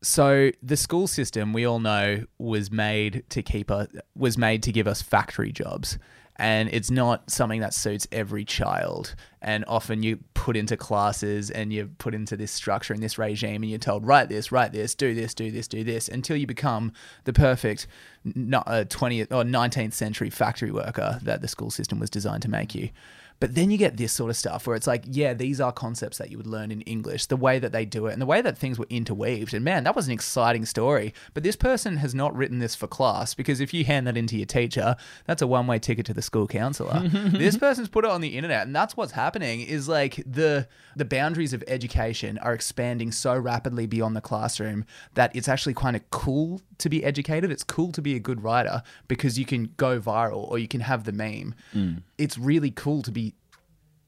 So 0.01 0.51
the 0.61 0.77
school 0.77 1.07
system 1.07 1.53
we 1.53 1.65
all 1.65 1.79
know 1.79 2.25
was 2.37 2.71
made 2.71 3.23
to 3.29 3.41
keep 3.41 3.71
us 3.71 3.87
was 4.15 4.37
made 4.37 4.63
to 4.63 4.71
give 4.71 4.87
us 4.87 5.01
factory 5.01 5.51
jobs. 5.51 5.97
And 6.39 6.69
it's 6.71 6.91
not 6.91 7.31
something 7.31 7.61
that 7.61 7.73
suits 7.73 8.07
every 8.11 8.45
child. 8.45 9.15
And 9.41 9.65
often 9.67 10.03
you 10.03 10.19
put 10.35 10.55
into 10.55 10.77
classes 10.77 11.49
and 11.49 11.73
you're 11.73 11.87
put 11.87 12.13
into 12.13 12.37
this 12.37 12.51
structure 12.51 12.93
and 12.93 13.01
this 13.01 13.17
regime 13.17 13.63
and 13.63 13.71
you're 13.71 13.79
told, 13.79 14.05
write 14.05 14.29
this, 14.29 14.51
write 14.51 14.71
this, 14.71 14.93
do 14.93 15.15
this, 15.15 15.33
do 15.33 15.49
this, 15.49 15.67
do 15.67 15.83
this, 15.83 16.07
until 16.07 16.37
you 16.37 16.45
become 16.45 16.93
the 17.23 17.33
perfect 17.33 17.87
uh, 18.27 18.85
20th 18.85 19.31
or 19.31 19.43
19th 19.43 19.93
century 19.93 20.29
factory 20.29 20.71
worker 20.71 21.19
that 21.23 21.41
the 21.41 21.47
school 21.47 21.71
system 21.71 21.99
was 21.99 22.11
designed 22.11 22.43
to 22.43 22.49
make 22.49 22.75
you. 22.75 22.89
But 23.39 23.55
then 23.55 23.69
you 23.69 23.77
get 23.77 23.97
this 23.97 24.13
sort 24.13 24.29
of 24.29 24.37
stuff 24.37 24.65
where 24.65 24.75
it's 24.75 24.87
like, 24.87 25.03
yeah, 25.05 25.33
these 25.33 25.61
are 25.61 25.71
concepts 25.71 26.17
that 26.17 26.31
you 26.31 26.37
would 26.37 26.47
learn 26.47 26.71
in 26.71 26.81
English, 26.81 27.27
the 27.27 27.37
way 27.37 27.59
that 27.59 27.71
they 27.71 27.85
do 27.85 28.07
it, 28.07 28.13
and 28.13 28.21
the 28.21 28.25
way 28.25 28.41
that 28.41 28.57
things 28.57 28.79
were 28.79 28.87
interweaved. 28.89 29.53
And 29.53 29.63
man, 29.63 29.83
that 29.83 29.95
was 29.95 30.07
an 30.07 30.13
exciting 30.13 30.65
story. 30.65 31.13
But 31.33 31.43
this 31.43 31.55
person 31.55 31.97
has 31.97 32.15
not 32.15 32.35
written 32.35 32.59
this 32.59 32.75
for 32.75 32.87
class 32.87 33.33
because 33.33 33.59
if 33.59 33.73
you 33.73 33.85
hand 33.85 34.07
that 34.07 34.17
into 34.17 34.37
your 34.37 34.45
teacher, 34.45 34.95
that's 35.25 35.41
a 35.41 35.47
one 35.47 35.67
way 35.67 35.77
ticket 35.79 36.05
to 36.07 36.13
the 36.13 36.21
school 36.21 36.47
counselor. 36.47 37.07
this 37.09 37.57
person's 37.57 37.89
put 37.89 38.05
it 38.05 38.11
on 38.11 38.21
the 38.21 38.37
internet, 38.37 38.65
and 38.65 38.75
that's 38.75 38.97
what's 38.97 39.11
happening 39.11 39.61
is 39.61 39.87
like 39.87 40.15
the 40.25 40.67
the 40.95 41.05
boundaries 41.05 41.53
of 41.53 41.63
education 41.67 42.39
are 42.39 42.53
expanding 42.53 43.11
so 43.11 43.37
rapidly 43.37 43.85
beyond 43.85 44.15
the 44.15 44.21
classroom 44.21 44.83
that 45.13 45.35
it's 45.35 45.47
actually 45.47 45.75
kind 45.75 45.95
of 45.95 46.09
cool 46.09 46.61
to 46.79 46.89
be 46.89 47.03
educated. 47.03 47.51
It's 47.51 47.63
cool 47.63 47.91
to 47.91 48.01
be 48.01 48.15
a 48.15 48.19
good 48.19 48.43
writer 48.43 48.81
because 49.07 49.37
you 49.37 49.45
can 49.45 49.73
go 49.77 49.99
viral 49.99 50.49
or 50.49 50.57
you 50.57 50.67
can 50.67 50.81
have 50.81 51.03
the 51.03 51.11
meme. 51.11 51.53
Mm. 51.75 52.01
It's 52.17 52.37
really 52.37 52.71
cool 52.71 53.03
to 53.03 53.11
be 53.11 53.26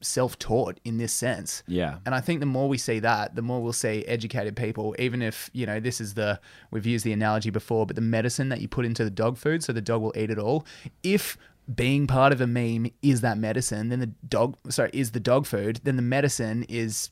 self-taught 0.00 0.80
in 0.84 0.98
this 0.98 1.12
sense. 1.12 1.62
Yeah. 1.66 1.98
And 2.06 2.14
I 2.14 2.20
think 2.20 2.40
the 2.40 2.46
more 2.46 2.68
we 2.68 2.78
see 2.78 2.98
that, 3.00 3.36
the 3.36 3.42
more 3.42 3.62
we'll 3.62 3.72
see 3.72 4.04
educated 4.06 4.56
people, 4.56 4.94
even 4.98 5.22
if, 5.22 5.50
you 5.52 5.66
know, 5.66 5.80
this 5.80 6.00
is 6.00 6.14
the, 6.14 6.40
we've 6.70 6.86
used 6.86 7.04
the 7.04 7.12
analogy 7.12 7.50
before, 7.50 7.86
but 7.86 7.96
the 7.96 8.02
medicine 8.02 8.48
that 8.48 8.60
you 8.60 8.68
put 8.68 8.84
into 8.84 9.04
the 9.04 9.10
dog 9.10 9.36
food 9.36 9.62
so 9.62 9.72
the 9.72 9.80
dog 9.80 10.02
will 10.02 10.14
eat 10.16 10.30
it 10.30 10.38
all. 10.38 10.66
If 11.02 11.36
being 11.72 12.06
part 12.06 12.32
of 12.32 12.40
a 12.40 12.46
meme 12.46 12.90
is 13.02 13.20
that 13.20 13.38
medicine, 13.38 13.90
then 13.90 14.00
the 14.00 14.10
dog, 14.28 14.56
sorry, 14.68 14.90
is 14.92 15.12
the 15.12 15.20
dog 15.20 15.46
food, 15.46 15.80
then 15.84 15.96
the 15.96 16.02
medicine 16.02 16.64
is 16.68 17.10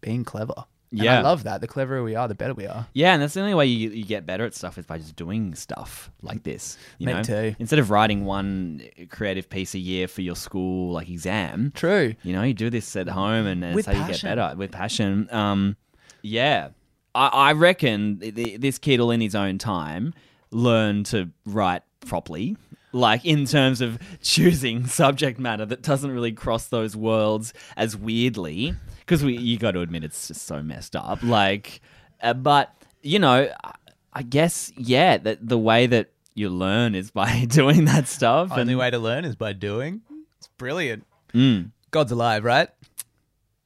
being 0.00 0.24
clever. 0.24 0.64
And 1.00 1.08
I 1.08 1.20
love 1.22 1.44
that. 1.44 1.60
The 1.60 1.66
cleverer 1.66 2.02
we 2.02 2.14
are, 2.14 2.28
the 2.28 2.34
better 2.34 2.54
we 2.54 2.66
are. 2.66 2.86
Yeah, 2.92 3.12
and 3.14 3.22
that's 3.22 3.34
the 3.34 3.40
only 3.40 3.54
way 3.54 3.66
you, 3.66 3.90
you 3.90 4.04
get 4.04 4.26
better 4.26 4.44
at 4.44 4.54
stuff 4.54 4.78
is 4.78 4.86
by 4.86 4.98
just 4.98 5.16
doing 5.16 5.54
stuff 5.54 6.10
like 6.22 6.42
this. 6.42 6.76
You 6.98 7.06
Me 7.06 7.12
know? 7.14 7.22
too. 7.22 7.54
Instead 7.58 7.78
of 7.78 7.90
writing 7.90 8.24
one 8.24 8.82
creative 9.10 9.48
piece 9.50 9.74
a 9.74 9.78
year 9.78 10.08
for 10.08 10.22
your 10.22 10.36
school 10.36 10.92
like 10.92 11.08
exam, 11.08 11.72
True. 11.74 12.14
you 12.22 12.32
know, 12.32 12.42
you 12.42 12.54
do 12.54 12.70
this 12.70 12.94
at 12.96 13.08
home, 13.08 13.46
and 13.46 13.62
that's 13.62 13.74
With 13.74 13.86
how 13.86 13.92
you 13.92 13.98
get 13.98 14.06
passion. 14.08 14.28
better 14.36 14.56
with 14.56 14.70
passion. 14.72 15.28
Um, 15.32 15.76
yeah, 16.22 16.68
I, 17.14 17.26
I 17.28 17.52
reckon 17.52 18.18
th- 18.20 18.34
th- 18.34 18.60
this 18.60 18.78
kid 18.78 19.00
will, 19.00 19.10
in 19.10 19.20
his 19.20 19.34
own 19.34 19.58
time, 19.58 20.14
learn 20.50 21.04
to 21.04 21.30
write 21.44 21.82
properly. 22.06 22.56
Like 22.92 23.24
in 23.24 23.44
terms 23.44 23.80
of 23.80 23.98
choosing 24.22 24.86
subject 24.86 25.40
matter 25.40 25.66
that 25.66 25.82
doesn't 25.82 26.10
really 26.12 26.30
cross 26.30 26.68
those 26.68 26.94
worlds 26.96 27.52
as 27.76 27.96
weirdly, 27.96 28.74
because 29.04 29.22
we 29.24 29.36
you 29.36 29.58
got 29.58 29.72
to 29.72 29.80
admit 29.80 30.04
it's 30.04 30.28
just 30.28 30.46
so 30.46 30.62
messed 30.62 30.96
up. 30.96 31.22
Like, 31.22 31.80
uh, 32.22 32.34
but 32.34 32.74
you 33.02 33.18
know, 33.18 33.50
I- 33.62 33.74
I 34.16 34.22
guess 34.22 34.70
yeah, 34.76 35.16
that 35.18 35.46
the 35.48 35.58
way 35.58 35.86
that 35.88 36.10
you 36.34 36.48
learn 36.48 36.94
is 36.94 37.10
by 37.10 37.44
doing 37.48 37.84
that 37.86 38.06
stuff. 38.08 38.50
and- 38.52 38.60
Only 38.60 38.74
way 38.76 38.90
to 38.90 38.98
learn 38.98 39.24
is 39.24 39.34
by 39.36 39.52
doing. 39.52 40.02
It's 40.38 40.48
brilliant. 40.56 41.04
Mm. 41.32 41.70
God's 41.90 42.12
alive, 42.12 42.44
right? 42.44 42.68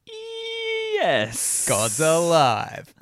Yes. 0.06 1.68
God's 1.68 2.00
alive. 2.00 2.94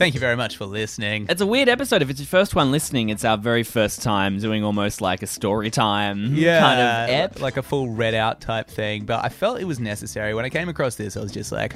Thank 0.00 0.14
you 0.14 0.20
very 0.20 0.34
much 0.34 0.56
for 0.56 0.64
listening. 0.64 1.26
It's 1.28 1.42
a 1.42 1.46
weird 1.46 1.68
episode. 1.68 2.00
If 2.00 2.08
it's 2.08 2.20
your 2.20 2.26
first 2.26 2.54
one 2.54 2.72
listening, 2.72 3.10
it's 3.10 3.22
our 3.22 3.36
very 3.36 3.62
first 3.62 4.00
time 4.00 4.38
doing 4.38 4.64
almost 4.64 5.02
like 5.02 5.22
a 5.22 5.26
story 5.26 5.68
time 5.70 6.34
Yeah, 6.34 6.58
kind 6.58 6.80
of 6.80 7.10
ep. 7.10 7.40
like 7.42 7.58
a 7.58 7.62
full 7.62 7.90
read 7.90 8.14
out 8.14 8.40
type 8.40 8.66
thing. 8.68 9.04
But 9.04 9.22
I 9.22 9.28
felt 9.28 9.60
it 9.60 9.66
was 9.66 9.78
necessary. 9.78 10.32
When 10.32 10.46
I 10.46 10.48
came 10.48 10.70
across 10.70 10.94
this, 10.94 11.18
I 11.18 11.20
was 11.20 11.30
just 11.32 11.52
like, 11.52 11.74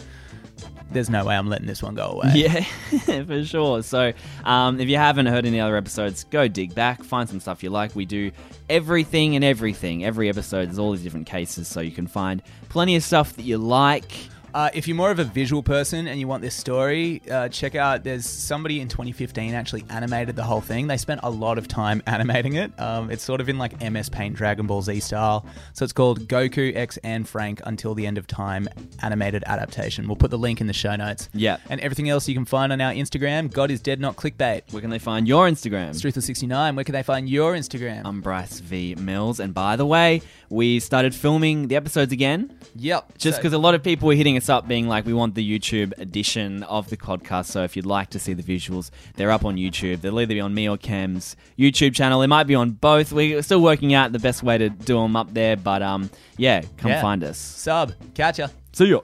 there's 0.90 1.10
no 1.10 1.22
way 1.26 1.36
I'm 1.36 1.50
letting 1.50 1.66
this 1.66 1.82
one 1.82 1.94
go 1.94 2.12
away. 2.12 2.30
Yeah, 2.34 2.62
for 3.24 3.44
sure. 3.44 3.82
So, 3.82 4.14
um, 4.44 4.80
if 4.80 4.88
you 4.88 4.96
haven't 4.96 5.26
heard 5.26 5.44
any 5.44 5.60
other 5.60 5.76
episodes, 5.76 6.24
go 6.24 6.48
dig 6.48 6.74
back, 6.74 7.04
find 7.04 7.28
some 7.28 7.40
stuff 7.40 7.62
you 7.62 7.68
like. 7.68 7.94
We 7.94 8.06
do 8.06 8.30
everything 8.70 9.36
and 9.36 9.44
everything. 9.44 10.02
Every 10.02 10.30
episode, 10.30 10.68
there's 10.68 10.78
all 10.78 10.92
these 10.92 11.02
different 11.02 11.26
cases, 11.26 11.68
so 11.68 11.82
you 11.82 11.92
can 11.92 12.06
find 12.06 12.42
plenty 12.70 12.96
of 12.96 13.02
stuff 13.02 13.36
that 13.36 13.42
you 13.42 13.58
like. 13.58 14.12
Uh, 14.54 14.70
if 14.72 14.86
you're 14.86 14.96
more 14.96 15.10
of 15.10 15.18
a 15.18 15.24
visual 15.24 15.64
person 15.64 16.06
and 16.06 16.20
you 16.20 16.28
want 16.28 16.40
this 16.40 16.54
story, 16.54 17.20
uh, 17.28 17.48
check 17.48 17.74
out. 17.74 18.04
There's 18.04 18.24
somebody 18.24 18.80
in 18.80 18.86
2015 18.86 19.52
actually 19.52 19.84
animated 19.90 20.36
the 20.36 20.44
whole 20.44 20.60
thing. 20.60 20.86
They 20.86 20.96
spent 20.96 21.18
a 21.24 21.30
lot 21.30 21.58
of 21.58 21.66
time 21.66 22.00
animating 22.06 22.54
it. 22.54 22.70
Um, 22.78 23.10
it's 23.10 23.24
sort 23.24 23.40
of 23.40 23.48
in 23.48 23.58
like 23.58 23.80
MS 23.82 24.10
Paint 24.10 24.36
Dragon 24.36 24.68
Ball 24.68 24.80
Z 24.80 25.00
style. 25.00 25.44
So 25.72 25.82
it's 25.82 25.92
called 25.92 26.28
Goku 26.28 26.72
X 26.76 26.98
Anne 26.98 27.24
Frank 27.24 27.62
Until 27.64 27.96
the 27.96 28.06
End 28.06 28.16
of 28.16 28.28
Time 28.28 28.68
animated 29.02 29.42
adaptation. 29.48 30.06
We'll 30.06 30.14
put 30.14 30.30
the 30.30 30.38
link 30.38 30.60
in 30.60 30.68
the 30.68 30.72
show 30.72 30.94
notes. 30.94 31.28
Yeah. 31.34 31.56
And 31.68 31.80
everything 31.80 32.08
else 32.08 32.28
you 32.28 32.34
can 32.36 32.44
find 32.44 32.72
on 32.72 32.80
our 32.80 32.92
Instagram. 32.92 33.52
God 33.52 33.72
is 33.72 33.80
dead, 33.80 33.98
not 33.98 34.14
clickbait. 34.14 34.72
Where 34.72 34.80
can 34.80 34.90
they 34.90 35.00
find 35.00 35.26
your 35.26 35.48
Instagram? 35.48 35.90
Struther69. 36.00 36.76
Where 36.76 36.84
can 36.84 36.92
they 36.92 37.02
find 37.02 37.28
your 37.28 37.54
Instagram? 37.54 38.02
I'm 38.04 38.20
Bryce 38.20 38.60
V 38.60 38.94
Mills, 38.94 39.40
and 39.40 39.52
by 39.52 39.74
the 39.74 39.84
way, 39.86 40.22
we 40.48 40.78
started 40.78 41.12
filming 41.12 41.66
the 41.66 41.74
episodes 41.74 42.12
again. 42.12 42.56
yep. 42.76 43.18
Just 43.18 43.38
So- 43.38 43.40
because 43.42 43.52
a 43.52 43.58
lot 43.58 43.74
of 43.74 43.82
people 43.82 44.06
were 44.06 44.14
hitting 44.14 44.36
us 44.36 44.43
up 44.48 44.66
being 44.68 44.88
like, 44.88 45.06
we 45.06 45.12
want 45.14 45.34
the 45.34 45.58
YouTube 45.58 45.92
edition 45.98 46.62
of 46.64 46.88
the 46.90 46.96
podcast. 46.96 47.46
So 47.46 47.62
if 47.64 47.76
you'd 47.76 47.86
like 47.86 48.10
to 48.10 48.18
see 48.18 48.32
the 48.34 48.42
visuals, 48.42 48.90
they're 49.16 49.30
up 49.30 49.44
on 49.44 49.56
YouTube. 49.56 50.00
They'll 50.00 50.18
either 50.20 50.34
be 50.34 50.40
on 50.40 50.54
me 50.54 50.68
or 50.68 50.76
Cam's 50.76 51.36
YouTube 51.58 51.94
channel. 51.94 52.22
It 52.22 52.28
might 52.28 52.44
be 52.46 52.54
on 52.54 52.72
both. 52.72 53.12
We're 53.12 53.42
still 53.42 53.60
working 53.62 53.94
out 53.94 54.12
the 54.12 54.18
best 54.18 54.42
way 54.42 54.58
to 54.58 54.68
do 54.70 54.94
them 55.00 55.16
up 55.16 55.32
there. 55.34 55.56
But 55.56 55.82
um, 55.82 56.10
yeah, 56.36 56.62
come 56.76 56.90
Yeah. 56.90 57.00
find 57.02 57.22
us. 57.24 57.38
Sub. 57.38 57.92
Catch 58.14 58.38
ya. 58.38 58.48
See 58.72 58.86
ya. 58.86 59.00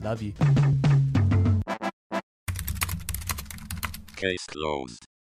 Love 0.00 0.22
you. 0.22 0.32
Case 4.16 4.46
closed. 4.46 5.04